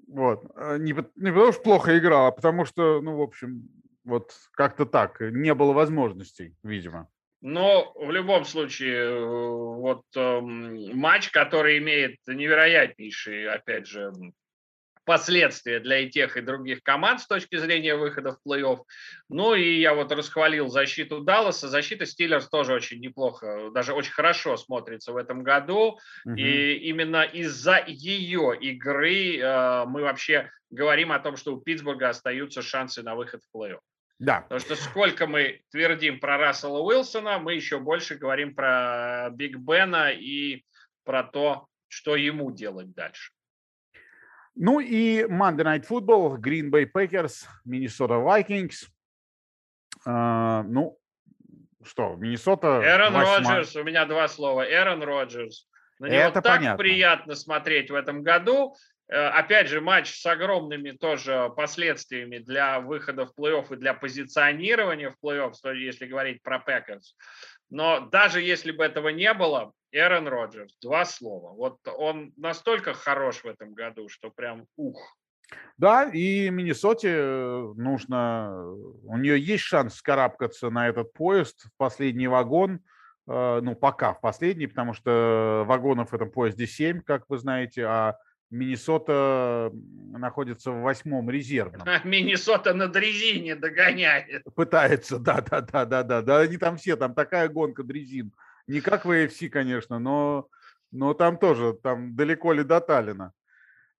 [0.07, 0.45] Вот.
[0.55, 3.69] А не, не потому что плохо играл, а потому что, ну, в общем,
[4.05, 5.19] вот как-то так.
[5.19, 7.09] Не было возможностей, видимо.
[7.41, 14.11] Но в любом случае, э, вот э, матч, который имеет невероятнейший, опять же,
[15.08, 18.84] последствия для и тех, и других команд с точки зрения выхода в плей-офф.
[19.30, 21.70] Ну и я вот расхвалил защиту Далласа.
[21.70, 25.97] Защита Стиллерс тоже очень неплохо, даже очень хорошо смотрится в этом году.
[26.26, 26.36] Угу.
[26.36, 32.62] И именно из-за ее игры э, мы вообще говорим о том, что у Питтсбурга остаются
[32.62, 33.80] шансы на выход в плей-офф.
[34.20, 34.41] Да.
[34.41, 40.12] Потому что сколько мы твердим про Рассела Уилсона, мы еще больше говорим про Биг Бена
[40.12, 40.66] и
[41.05, 43.32] про то, что ему делать дальше.
[44.60, 48.88] Ну и Monday Night Football, Green Bay Packers, Minnesota Vikings.
[50.05, 50.97] Uh, ну,
[51.84, 52.82] что, Миннесота...
[52.84, 54.68] Эрон Роджерс, у меня два слова.
[54.70, 55.68] Эрон Роджерс.
[55.99, 56.78] На него Это так понятно.
[56.78, 58.76] приятно смотреть в этом году.
[59.10, 65.12] Э, опять же, матч с огромными тоже последствиями для выхода в плей-офф и для позиционирования
[65.12, 67.16] в плей-офф, если говорить про Пекерс.
[67.70, 71.53] Но даже если бы этого не было, Эрон Роджерс, два слова.
[71.53, 75.18] Вот он настолько хорош в этом году, что прям ух.
[75.78, 78.65] Да, и Миннесоте э, нужно,
[79.03, 82.82] у нее есть шанс скарабкаться на этот поезд в последний вагон,
[83.28, 87.86] э, ну, пока в последний, потому что вагонов в этом поезде 7, как вы знаете,
[87.86, 88.18] а
[88.50, 91.88] Миннесота находится в восьмом резервном.
[92.04, 94.43] Миннесота на дрезине догоняет.
[94.56, 96.22] Пытается, да, да, да, да, да.
[96.22, 98.32] Да, они там все, там такая гонка дрезин.
[98.68, 100.48] Не как в AFC, конечно, но,
[100.91, 103.34] но там тоже, там далеко ли до Таллина.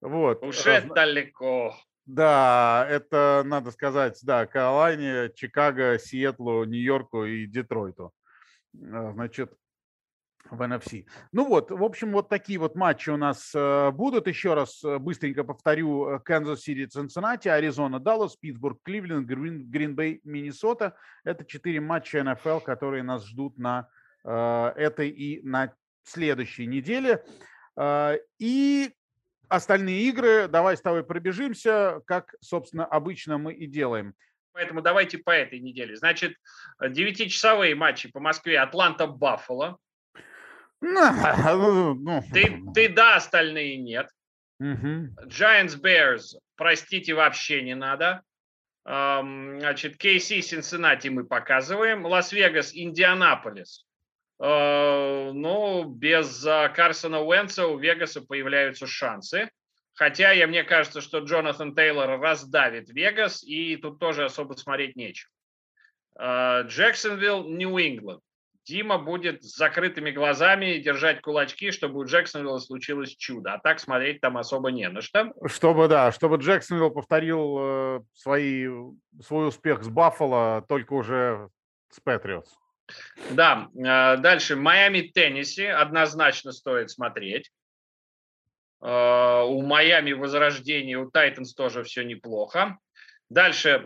[0.02, 0.44] Вот.
[0.44, 0.86] Уже Раз...
[0.86, 1.76] далеко.
[2.06, 8.14] Да, это, надо сказать, да, Каролайне, Чикаго, Сиэтлу, Нью-Йорку и Детройту.
[8.94, 9.52] А, значит,
[10.52, 11.06] в NFC.
[11.32, 14.28] Ну вот, в общем, вот такие вот матчи у нас э, будут.
[14.28, 16.20] Еще раз э, быстренько повторю.
[16.24, 20.96] Канзас Сити, Цинциннати, Аризона, Даллас, Питтсбург, Кливленд, Грин Бей, Миннесота.
[21.24, 23.90] Это четыре матча НФЛ, которые нас ждут на
[24.24, 25.74] э, этой и на
[26.04, 27.24] следующей неделе.
[28.40, 28.92] И
[29.50, 34.16] остальные игры, давай с тобой пробежимся, как, собственно, обычно мы и делаем.
[34.58, 35.96] Поэтому давайте по этой неделе.
[35.96, 36.36] Значит,
[36.82, 38.58] девятичасовые матчи по Москве.
[38.58, 39.78] Атланта-Баффало.
[40.82, 42.24] Ну, ну.
[42.34, 44.10] Ты, ты да, остальные нет.
[44.60, 48.22] Giants Bears, простите, вообще не надо.
[48.84, 52.06] Значит, KC Cincinnati мы показываем.
[52.06, 53.86] Лас-Вегас, Индианаполис.
[54.40, 59.50] Э, ну, без а, Карсона Уэнса у Вегаса появляются шансы.
[59.94, 65.32] Хотя я, мне кажется, что Джонатан Тейлор раздавит Вегас, и тут тоже особо смотреть нечего.
[66.20, 68.22] Э, Джексонвилл, Нью-Ингланд.
[68.68, 73.54] Дима будет с закрытыми глазами держать кулачки, чтобы у Джексонвилла случилось чудо.
[73.54, 75.32] А так смотреть там особо не на что.
[75.46, 78.68] Чтобы, да, чтобы Джексонвилл повторил э, свои,
[79.22, 81.50] свой успех с Баффало, только уже
[81.90, 82.54] с Патриотс.
[83.32, 87.50] Да, э, дальше Майами, Теннесси однозначно стоит смотреть.
[88.82, 92.78] Э, у Майами возрождение, у Тайтанс тоже все неплохо.
[93.30, 93.86] Дальше,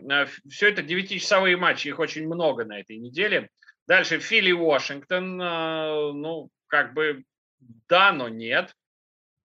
[0.50, 3.50] все это девятичасовые матчи, их очень много на этой неделе.
[3.92, 7.26] Дальше Фили Вашингтон, э, ну, как бы
[7.90, 8.74] да, но нет.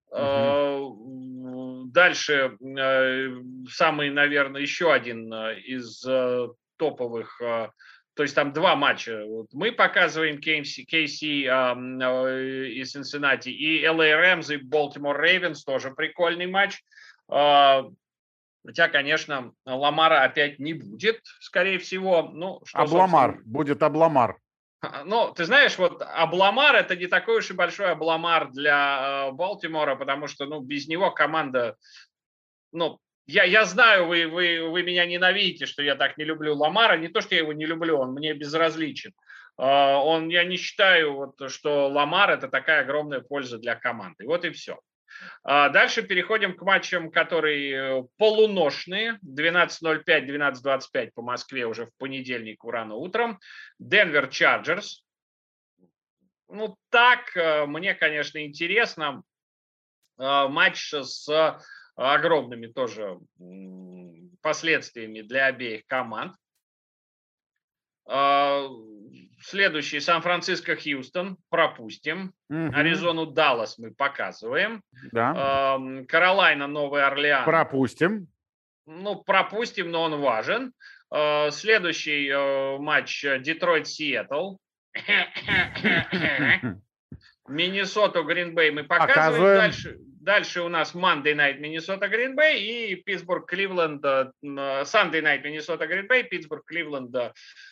[0.09, 1.89] Угу.
[1.91, 3.27] Дальше э,
[3.69, 6.01] самый, наверное, еще один из
[6.77, 9.21] топовых, то есть там два матча.
[9.51, 11.43] Мы показываем KC, KC
[12.71, 16.81] и Cincinnati, и LA Rams и Baltimore Ravens, тоже прикольный матч.
[18.67, 22.23] Хотя, конечно, Ламара опять не будет, скорее всего.
[22.23, 23.53] Ну, что, Обламар, собственно...
[23.53, 24.37] будет Обламар.
[25.05, 29.95] Ну, ты знаешь, вот Обламар это не такой уж и большой Обламар для э, Балтимора,
[29.95, 31.77] потому что, ну, без него команда,
[32.73, 36.97] ну, я, я знаю, вы, вы, вы меня ненавидите, что я так не люблю Ламара.
[36.97, 39.13] Не то, что я его не люблю, он мне безразличен.
[39.57, 44.25] Э, он, я не считаю, вот, что Ламар это такая огромная польза для команды.
[44.25, 44.77] Вот и все.
[45.43, 49.19] А дальше переходим к матчам, которые э, полуношные.
[49.25, 53.39] 12.05, 12.25 по Москве уже в понедельник рано утром.
[53.79, 55.03] Денвер Чарджерс.
[56.49, 59.23] Ну, так, э, мне, конечно, интересно.
[60.17, 61.59] Э, матч с
[61.95, 63.17] огромными тоже
[64.41, 66.35] последствиями для обеих команд.
[69.39, 72.33] Следующий Сан-Франциско, Хьюстон, пропустим.
[72.49, 72.71] Угу.
[72.73, 74.81] Аризону, Даллас мы показываем.
[75.11, 75.79] Да.
[76.07, 77.45] Каролайна, Новый Орлеан.
[77.45, 78.27] Пропустим.
[78.87, 80.73] Ну, пропустим, но он важен.
[81.11, 84.55] А, следующий э, матч Детройт, Сиэтл.
[87.47, 89.15] Миннесоту, Гринбей мы показываем.
[89.15, 89.57] показываем.
[89.57, 89.97] Дальше,
[90.27, 96.05] Дальше у нас Monday Night Миннесота Green Bay и Питтсбург Кливленд, Sunday Night Миннесота Green
[96.05, 97.15] Bay, Питтсбург Кливленд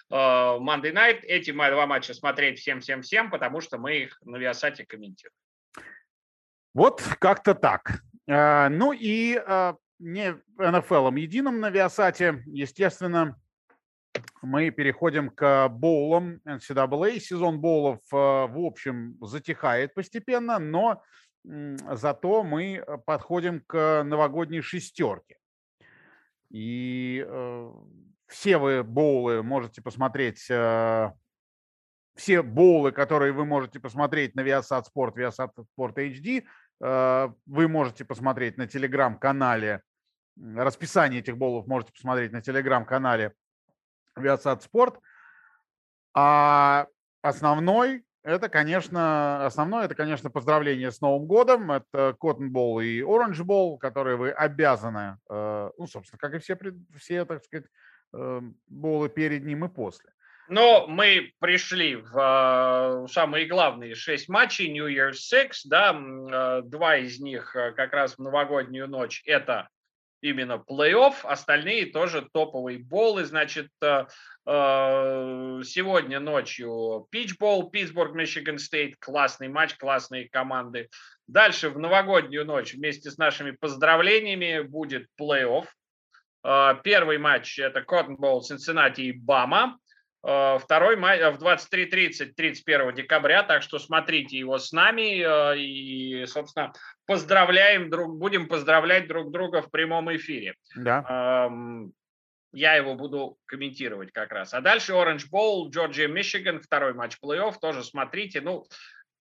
[0.10, 1.19] Monday Night.
[1.23, 5.36] Эти два матча смотреть всем-всем-всем, потому что мы их на Виасате комментируем.
[6.73, 7.99] Вот как-то так.
[8.26, 9.38] Ну и
[9.99, 12.41] не НФЛом единым на Виасате.
[12.45, 13.38] Естественно,
[14.41, 17.19] мы переходим к боулам NCAA.
[17.19, 21.03] Сезон боулов в общем затихает постепенно, но
[21.48, 25.38] зато мы подходим к новогодней шестерке.
[26.50, 27.72] И э,
[28.28, 31.12] все вы боулы можете посмотреть, э,
[32.16, 36.46] все боулы, которые вы можете посмотреть на Viasat Sport, Viasat Sport HD,
[36.82, 39.82] э, вы можете посмотреть на телеграм-канале,
[40.38, 43.34] расписание этих боулов можете посмотреть на телеграм-канале
[44.18, 45.00] Viasat Sport.
[46.14, 46.88] А
[47.22, 51.72] основной это, конечно, основное, это, конечно, поздравление с Новым годом.
[51.72, 56.58] Это Cotton Bowl и Orange Bowl, которые вы обязаны, э, ну, собственно, как и все,
[56.98, 57.68] все так сказать,
[58.14, 60.10] э, боулы перед ним и после.
[60.48, 67.20] Но мы пришли в э, самые главные шесть матчей New Year's Six, да, два из
[67.20, 69.22] них как раз в новогоднюю ночь.
[69.28, 69.70] Это
[70.26, 73.26] именно плей-офф, остальные тоже топовые болы.
[73.26, 74.06] Значит, э,
[74.46, 80.90] э, сегодня ночью питчбол, Питтсбург, Мичиган Стейт, классный матч, классные команды.
[81.28, 85.66] Дальше в новогоднюю ночь вместе с нашими поздравлениями будет плей-офф.
[86.44, 89.78] Э, первый матч это Cotton Cincinnati и Бама.
[90.24, 95.22] Второй май э, в 23.30 31 декабря, так что смотрите его с нами
[95.56, 96.74] и, собственно,
[97.06, 100.56] поздравляем друг, будем поздравлять друг друга в прямом эфире.
[100.76, 101.49] Да.
[102.52, 104.53] Я его буду комментировать как раз.
[104.53, 108.40] А дальше Orange Bowl, Georgia, Michigan, второй матч плей-офф, тоже смотрите.
[108.40, 108.65] Ну,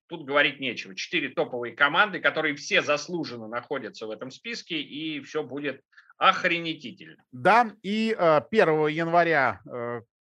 [0.06, 0.94] тут говорить нечего.
[0.94, 5.80] Четыре топовые команды, которые все заслуженно находятся в этом списке, и все будет
[6.16, 7.24] охренетительно.
[7.32, 9.60] Да, и 1 января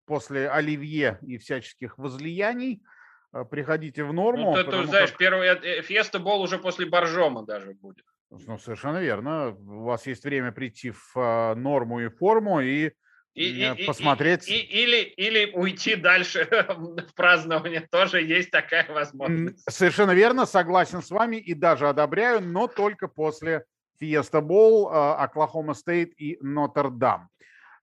[0.06, 2.86] после оливье и всяческих возлияний э,
[3.50, 4.54] приходите в норму.
[4.54, 5.18] Ну, ты, ты знаешь, как...
[5.18, 8.04] первый э, феста бол уже после боржома даже будет.
[8.30, 9.50] Ну, совершенно верно.
[9.50, 12.92] У вас есть время прийти в э, норму и форму и,
[13.34, 14.48] и, и посмотреть.
[14.48, 16.46] И, и, или, или уйти дальше
[16.76, 17.86] в празднование.
[17.90, 19.70] Тоже есть такая возможность.
[19.70, 23.64] Совершенно верно, согласен с вами и даже одобряю, но только после
[23.98, 27.28] Фиеста Бол, Оклахома Стейт и Нотр-Дам.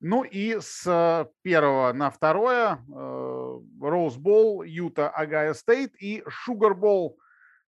[0.02, 7.20] Ну и с первого на второе Роуз Болл, Юта, Ohio State и Шугар Болл,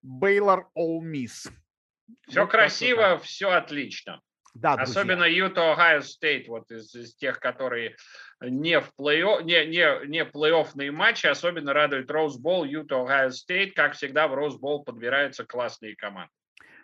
[0.02, 1.50] Бейлор, Ол Мисс.
[2.28, 4.20] Все вот красиво, все отлично.
[4.54, 7.96] Да, Особенно Юта, Ohio State, вот из, из тех, которые
[8.40, 13.74] не в плей-офф, не, не, не плей-оффные матчи, особенно радует Роуз Болл, Юта, Ohio State.
[13.74, 16.32] Как всегда, в Роуз Болл подбираются классные команды.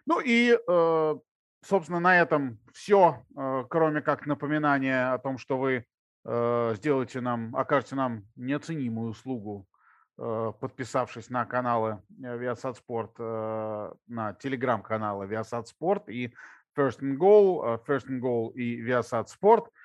[0.07, 1.15] Ну и э,
[1.63, 5.85] собственно, на этом все, э, кроме как напоминания о том, что вы
[6.25, 9.67] э, сделаете нам, окажете нам неоценимую услугу,
[10.19, 16.35] э, подписавшись на каналы Viasat Sport, на телеграм-каналы Viasat Sport и
[16.77, 19.67] First and Goal, First and Goal и Viasat Sport–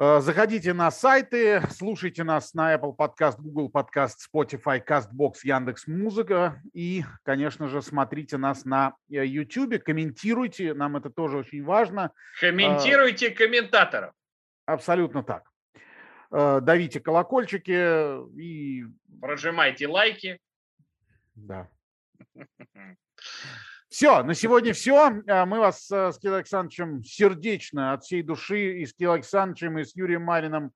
[0.00, 7.04] заходите на сайты, слушайте нас на Apple Podcast, Google Podcast, Spotify, CastBox, Яндекс Музыка и,
[7.22, 12.12] конечно же, смотрите нас на э, YouTube, комментируйте, нам это тоже очень важно.
[12.40, 14.14] Комментируйте комментаторов.
[14.64, 15.44] Абсолютно так.
[16.30, 18.84] Давите колокольчики и...
[19.20, 20.38] Прожимайте лайки.
[21.34, 21.68] Да.
[23.90, 25.20] Все, на сегодня все.
[25.26, 29.80] А, мы вас э, с Кириллом Александровичем сердечно от всей души и с Кириллом Александровичем,
[29.80, 30.70] и с Юрием Марином,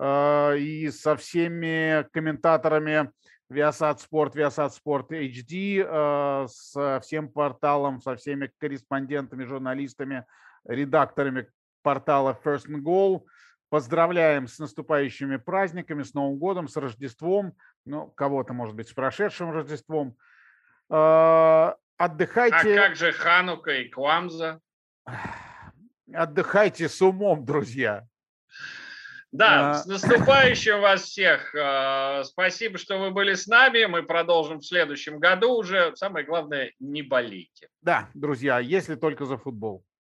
[0.00, 3.10] э, и со всеми комментаторами
[3.52, 10.24] Viasat Sport, Viasat Sport HD, э, со всем порталом, со всеми корреспондентами, журналистами,
[10.64, 11.48] редакторами
[11.82, 13.24] портала First and Goal.
[13.68, 17.52] Поздравляем с наступающими праздниками, с Новым годом, с Рождеством.
[17.84, 20.16] Ну, кого-то, может быть, с прошедшим Рождеством.
[22.00, 22.80] Отдыхайте.
[22.80, 24.58] А как же Ханука и Квамза?
[26.10, 28.06] Отдыхайте с умом, друзья.
[29.32, 29.74] Да, а...
[29.74, 31.54] с наступающим вас всех.
[31.54, 33.84] А, спасибо, что вы были с нами.
[33.84, 35.94] Мы продолжим в следующем году уже.
[35.94, 37.68] Самое главное, не болейте.
[37.82, 39.84] Да, друзья, если только за футбол.